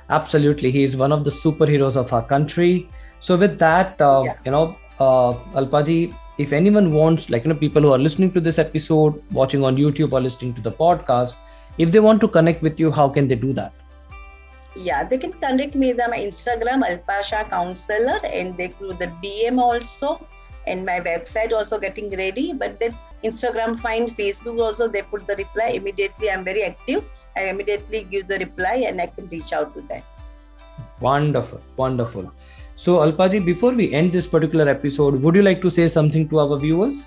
Absolutely, 0.09 0.71
he 0.71 0.83
is 0.83 0.97
one 0.97 1.11
of 1.11 1.23
the 1.23 1.31
superheroes 1.31 1.95
of 1.95 2.13
our 2.13 2.25
country. 2.25 2.89
So 3.27 3.37
with 3.43 3.57
that, 3.59 4.01
uh, 4.01 4.23
Yeah. 4.25 4.35
you 4.45 4.51
know, 4.55 4.63
uh, 4.99 5.33
Alpaji, 5.59 6.13
if 6.45 6.53
anyone 6.57 6.91
wants, 6.93 7.29
like 7.33 7.45
you 7.45 7.51
know, 7.53 7.59
people 7.59 7.81
who 7.87 7.93
are 7.97 8.01
listening 8.07 8.31
to 8.33 8.41
this 8.47 8.59
episode, 8.63 9.21
watching 9.39 9.63
on 9.69 9.77
YouTube 9.83 10.11
or 10.17 10.21
listening 10.25 10.53
to 10.55 10.61
the 10.67 10.71
podcast, 10.71 11.35
if 11.85 11.91
they 11.95 12.01
want 12.07 12.21
to 12.25 12.27
connect 12.27 12.61
with 12.67 12.79
you, 12.85 12.91
how 12.91 13.07
can 13.17 13.27
they 13.29 13.35
do 13.35 13.53
that? 13.53 13.71
Yeah, 14.75 15.03
they 15.13 15.17
can 15.23 15.33
connect 15.45 15.75
me 15.75 15.93
with 15.93 16.01
my 16.15 16.19
Instagram, 16.19 16.83
Alpa 16.89 17.23
Shah 17.23 17.43
Counselor, 17.55 18.19
and 18.41 18.57
they 18.57 18.67
through 18.79 18.93
the 19.03 19.07
DM 19.23 19.59
also, 19.67 20.13
and 20.67 20.85
my 20.85 20.99
website 20.99 21.53
also 21.53 21.79
getting 21.79 22.09
ready. 22.21 22.45
But 22.53 22.79
then 22.79 22.97
Instagram 23.23 23.79
find, 23.79 24.15
Facebook 24.17 24.59
also 24.67 24.87
they 24.87 25.03
put 25.03 25.27
the 25.27 25.35
reply 25.43 25.69
immediately. 25.81 26.31
I'm 26.31 26.43
very 26.43 26.63
active. 26.63 27.03
I 27.37 27.43
immediately 27.53 28.03
give 28.15 28.27
the 28.27 28.39
reply 28.39 28.73
and 28.87 28.99
I 28.99 29.07
can 29.07 29.29
reach 29.29 29.53
out 29.53 29.73
to 29.75 29.81
them. 29.93 30.01
Wonderful, 30.99 31.61
wonderful. 31.77 32.31
So, 32.75 32.97
Alpaji, 32.97 33.45
before 33.45 33.71
we 33.71 33.93
end 33.93 34.11
this 34.11 34.25
particular 34.25 34.67
episode, 34.67 35.21
would 35.21 35.35
you 35.35 35.43
like 35.43 35.61
to 35.61 35.69
say 35.69 35.87
something 35.87 36.27
to 36.29 36.39
our 36.39 36.57
viewers? 36.59 37.05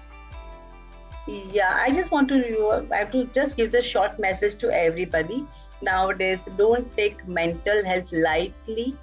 Yeah, 1.26 1.76
I 1.82 1.90
just 1.90 2.12
want 2.12 2.28
to 2.28 2.86
I 2.92 2.96
have 2.98 3.10
to 3.10 3.24
just 3.26 3.56
give 3.56 3.72
this 3.72 3.84
short 3.84 4.18
message 4.20 4.54
to 4.56 4.70
everybody. 4.70 5.44
Nowadays, 5.82 6.48
don't 6.56 6.96
take 6.96 7.26
mental 7.26 7.84
health 7.84 8.12
lightly. 8.12 8.96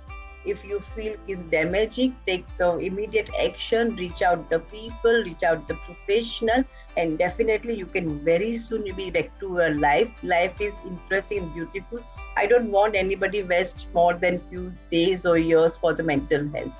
If 0.45 0.63
you 0.63 0.79
feel 0.79 1.15
is 1.27 1.43
damaging, 1.45 2.15
take 2.25 2.45
the 2.57 2.77
immediate 2.77 3.29
action. 3.41 3.95
Reach 3.97 4.21
out 4.21 4.49
the 4.49 4.59
people, 4.59 5.21
reach 5.23 5.43
out 5.43 5.67
the 5.67 5.75
professional, 5.75 6.63
and 6.95 7.17
definitely 7.17 7.75
you 7.75 7.85
can 7.85 8.19
very 8.23 8.57
soon 8.57 8.87
be 8.95 9.09
back 9.11 9.37
to 9.41 9.53
your 9.55 9.77
life. 9.77 10.09
Life 10.23 10.59
is 10.61 10.75
interesting 10.85 11.39
and 11.39 11.53
beautiful. 11.53 12.03
I 12.37 12.45
don't 12.45 12.71
want 12.71 12.95
anybody 12.95 13.43
waste 13.43 13.87
more 13.93 14.13
than 14.13 14.39
few 14.49 14.73
days 14.91 15.25
or 15.25 15.37
years 15.37 15.77
for 15.77 15.93
the 15.93 16.03
mental 16.03 16.47
health. 16.49 16.71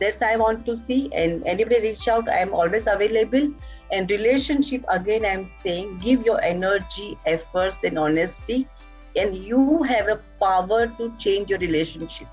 That's 0.00 0.22
I 0.22 0.36
want 0.36 0.66
to 0.66 0.76
see. 0.76 1.10
And 1.14 1.46
anybody 1.46 1.80
reach 1.80 2.06
out, 2.08 2.28
I 2.28 2.38
am 2.38 2.52
always 2.52 2.86
available 2.86 3.50
and 3.92 4.10
relationship 4.10 4.84
again 4.88 5.24
i'm 5.24 5.46
saying 5.46 5.98
give 5.98 6.24
your 6.24 6.40
energy 6.42 7.16
efforts 7.26 7.84
and 7.84 7.98
honesty 7.98 8.68
and 9.16 9.36
you 9.36 9.82
have 9.82 10.08
a 10.08 10.20
power 10.40 10.86
to 10.98 11.12
change 11.18 11.50
your 11.50 11.58
relationship 11.60 12.26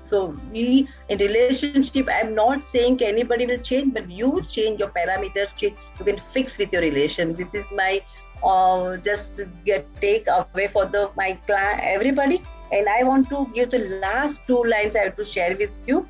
so 0.00 0.36
we 0.52 0.88
in 1.08 1.18
relationship 1.18 2.08
i'm 2.10 2.34
not 2.34 2.62
saying 2.62 3.00
anybody 3.02 3.46
will 3.46 3.58
change 3.58 3.92
but 3.94 4.10
you 4.10 4.40
change 4.42 4.78
your 4.78 4.88
parameters 4.88 5.54
change 5.56 5.76
you 5.98 6.04
can 6.04 6.20
fix 6.32 6.58
with 6.58 6.72
your 6.72 6.82
relation 6.82 7.34
this 7.34 7.54
is 7.54 7.66
my 7.72 8.00
uh, 8.44 8.96
just 8.98 9.40
get 9.64 9.86
take 10.00 10.26
away 10.28 10.68
for 10.68 10.84
the 10.86 11.10
my 11.16 11.32
client 11.46 11.80
everybody 11.82 12.42
and 12.72 12.88
i 12.88 13.02
want 13.02 13.28
to 13.28 13.46
give 13.54 13.70
the 13.70 13.82
last 14.06 14.46
two 14.46 14.62
lines 14.64 14.96
i 14.96 15.04
have 15.04 15.16
to 15.16 15.24
share 15.24 15.56
with 15.56 15.86
you 15.86 16.06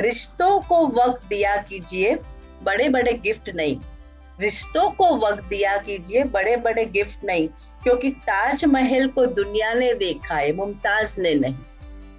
रिश्तों 0.00 0.60
को 0.60 0.76
वक्त 0.96 1.24
दिया 1.28 1.56
कीजिए 1.68 2.14
बड़े 2.64 2.88
बड़े 2.88 3.12
gift 3.24 3.48
नहीं 3.54 3.78
रिश्तों 4.40 4.90
को 4.90 5.08
वक्त 5.24 5.42
दिया 5.48 5.76
कीजिए 5.78 6.22
बड़े 6.36 6.56
बड़े 6.66 6.84
गिफ्ट 6.94 7.24
नहीं 7.24 7.48
क्योंकि 7.82 8.10
ताजमहल 8.26 9.06
को 9.08 9.26
दुनिया 9.40 9.72
ने 9.74 9.92
देखा 9.94 10.34
है 10.34 10.52
मुमताज़ 10.56 11.20
ने 11.20 11.34
नहीं 11.34 11.54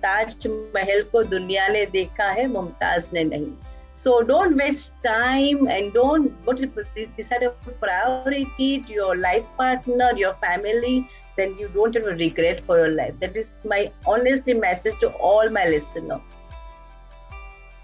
ताजमहल 0.04 1.02
को 1.12 1.24
दुनिया 1.24 1.68
ने 1.68 1.86
देखा 1.96 2.30
है 2.32 2.46
मुमताज़ 2.48 3.10
ने 3.14 3.24
नहीं 3.24 3.52
so 4.04 4.22
don't 4.34 4.58
waste 4.64 4.92
time 5.04 5.68
and 5.78 5.94
don't 5.94 6.46
go 6.46 6.54
to 6.54 6.68
decide 7.18 7.44
a 7.44 7.52
priority 7.86 8.72
to 8.82 8.94
your 9.00 9.16
life 9.24 9.48
partner 9.64 10.12
your 10.26 10.34
family 10.46 11.08
then 11.38 11.58
you 11.64 11.68
don't 11.80 11.96
have 12.02 12.12
a 12.14 12.16
regret 12.26 12.62
for 12.70 12.80
your 12.84 12.94
life 13.00 13.18
that 13.26 13.42
is 13.46 13.50
my 13.76 13.82
honest 14.06 14.54
message 14.68 15.00
to 15.06 15.10
all 15.32 15.58
my 15.62 15.66
listeners 15.78 16.22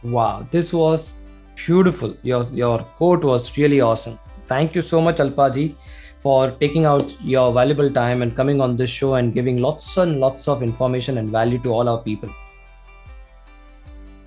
Wow, 0.03 0.47
this 0.51 0.71
was 0.71 1.15
beautiful. 1.56 2.15
Your 2.21 2.43
your 2.51 2.80
quote 2.97 3.23
was 3.23 3.58
really 3.58 3.82
awesome. 3.82 4.19
Thank 4.45 4.75
you 4.75 4.82
so 4.82 5.01
much, 5.01 5.17
Alpaji, 5.17 5.75
for 6.19 6.51
taking 6.51 6.86
out 6.86 7.15
your 7.21 7.51
valuable 7.51 7.91
time 7.91 8.21
and 8.21 8.36
coming 8.36 8.62
on 8.62 8.75
this 8.75 8.91
show 8.91 9.15
and 9.15 9.34
giving 9.34 9.58
lots 9.58 9.97
and 9.97 10.19
lots 10.19 10.47
of 10.47 10.62
information 10.62 11.17
and 11.17 11.30
value 11.30 11.58
to 11.63 11.73
all 11.73 11.89
our 11.89 12.03
people. 12.03 12.30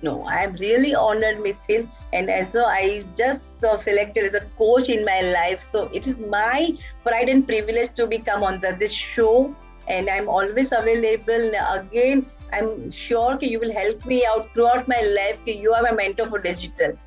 No, 0.03 0.23
I 0.23 0.43
am 0.43 0.53
really 0.55 0.95
honored, 0.95 1.37
Mitthyl. 1.37 1.87
And 2.11 2.29
as 2.29 2.51
so 2.51 2.65
I 2.65 3.03
just 3.15 3.59
selected 3.77 4.25
as 4.25 4.35
a 4.35 4.41
coach 4.57 4.89
in 4.89 5.05
my 5.05 5.21
life. 5.21 5.61
So 5.61 5.89
it 5.93 6.07
is 6.07 6.19
my 6.19 6.77
pride 7.03 7.29
and 7.29 7.47
privilege 7.47 7.93
to 7.95 8.07
become 8.07 8.43
on 8.43 8.59
the, 8.61 8.75
this 8.79 8.91
show. 8.91 9.55
And 9.87 10.09
I'm 10.09 10.27
always 10.27 10.71
available. 10.71 11.51
Again, 11.71 12.25
I'm 12.51 12.91
sure 12.91 13.37
that 13.37 13.49
you 13.49 13.59
will 13.59 13.71
help 13.71 14.05
me 14.05 14.25
out 14.25 14.51
throughout 14.53 14.87
my 14.87 15.01
life. 15.01 15.37
that 15.45 15.55
You 15.55 15.73
are 15.73 15.83
my 15.83 15.91
mentor 15.91 16.25
for 16.25 16.39
digital. 16.39 16.97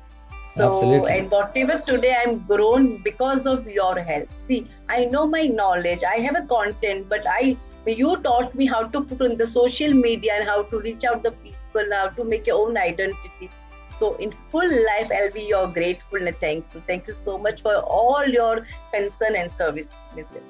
So, 0.55 0.71
Absolutely. 0.71 1.11
and 1.11 1.29
whatever 1.29 1.83
today 1.85 2.15
I'm 2.25 2.39
grown 2.45 3.03
because 3.03 3.45
of 3.45 3.67
your 3.67 3.99
help. 3.99 4.29
See, 4.47 4.67
I 4.87 5.03
know 5.03 5.27
my 5.27 5.47
knowledge, 5.47 6.01
I 6.03 6.21
have 6.21 6.37
a 6.37 6.43
content, 6.47 7.09
but 7.09 7.25
I 7.27 7.57
you 7.85 8.17
taught 8.23 8.55
me 8.55 8.65
how 8.65 8.83
to 8.87 9.01
put 9.01 9.21
on 9.21 9.37
the 9.37 9.45
social 9.45 9.93
media 9.93 10.33
and 10.35 10.47
how 10.47 10.63
to 10.63 10.79
reach 10.79 11.03
out 11.03 11.23
the 11.23 11.31
people, 11.31 11.54
how 11.91 12.07
to 12.09 12.23
make 12.23 12.47
your 12.47 12.67
own 12.67 12.77
identity. 12.77 13.49
So, 13.87 14.15
in 14.15 14.33
full 14.49 14.67
life, 14.67 15.11
I'll 15.15 15.31
be 15.31 15.43
your 15.43 15.67
grateful 15.67 16.25
and 16.27 16.35
thankful. 16.37 16.81
Thank 16.87 17.07
you 17.07 17.13
so 17.13 17.37
much 17.37 17.61
for 17.61 17.75
all 17.77 18.25
your 18.25 18.65
concern 18.93 19.35
and 19.35 19.51
service. 19.51 19.89
Nitin. 20.15 20.41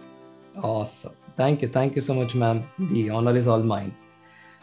Awesome. 0.64 1.14
Thank 1.36 1.62
you. 1.62 1.68
Thank 1.68 1.96
you 1.96 2.02
so 2.02 2.14
much, 2.14 2.34
ma'am. 2.34 2.64
The 2.80 3.10
honor 3.10 3.36
is 3.36 3.48
all 3.48 3.62
mine. 3.62 3.94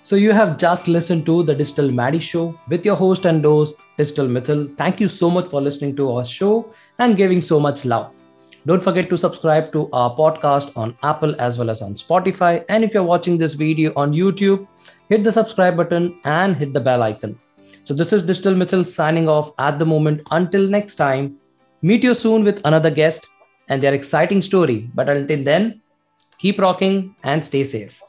So 0.04 0.16
you 0.16 0.32
have 0.32 0.56
just 0.56 0.88
listened 0.88 1.26
to 1.26 1.42
the 1.44 1.54
Digital 1.54 1.90
Maddy 1.90 2.18
Show 2.18 2.58
with 2.68 2.84
your 2.84 2.96
host 2.96 3.24
and 3.24 3.44
host, 3.44 3.76
Digital 3.98 4.26
Mitthyl. 4.26 4.76
Thank 4.76 4.98
you 5.00 5.06
so 5.06 5.30
much 5.30 5.48
for 5.48 5.60
listening 5.60 5.94
to 5.96 6.10
our 6.10 6.24
show 6.24 6.72
and 6.98 7.16
giving 7.16 7.40
so 7.40 7.60
much 7.60 7.84
love. 7.84 8.10
Don't 8.66 8.82
forget 8.82 9.08
to 9.10 9.18
subscribe 9.18 9.72
to 9.72 9.88
our 9.92 10.16
podcast 10.16 10.76
on 10.76 10.96
Apple 11.02 11.40
as 11.40 11.58
well 11.58 11.70
as 11.70 11.82
on 11.82 11.94
Spotify. 11.94 12.64
And 12.68 12.82
if 12.82 12.94
you're 12.94 13.02
watching 13.02 13.38
this 13.38 13.54
video 13.54 13.92
on 13.94 14.12
YouTube, 14.12 14.66
hit 15.12 15.24
the 15.24 15.32
subscribe 15.32 15.76
button 15.76 16.04
and 16.24 16.56
hit 16.56 16.72
the 16.72 16.80
bell 16.80 17.02
icon. 17.02 17.38
So 17.84 17.92
this 17.92 18.14
is 18.14 18.22
Digital 18.22 18.54
Mitthyl 18.54 18.84
signing 18.86 19.28
off 19.28 19.52
at 19.58 19.78
the 19.78 19.84
moment. 19.84 20.22
Until 20.30 20.66
next 20.66 20.94
time, 20.94 21.36
meet 21.82 22.02
you 22.02 22.14
soon 22.14 22.44
with 22.44 22.62
another 22.64 22.90
guest 22.90 23.26
and 23.68 23.82
their 23.82 23.92
exciting 23.92 24.40
story. 24.40 24.90
But 24.94 25.10
until 25.10 25.44
then, 25.44 25.82
keep 26.38 26.58
rocking 26.58 27.14
and 27.24 27.44
stay 27.44 27.62
safe. 27.62 28.00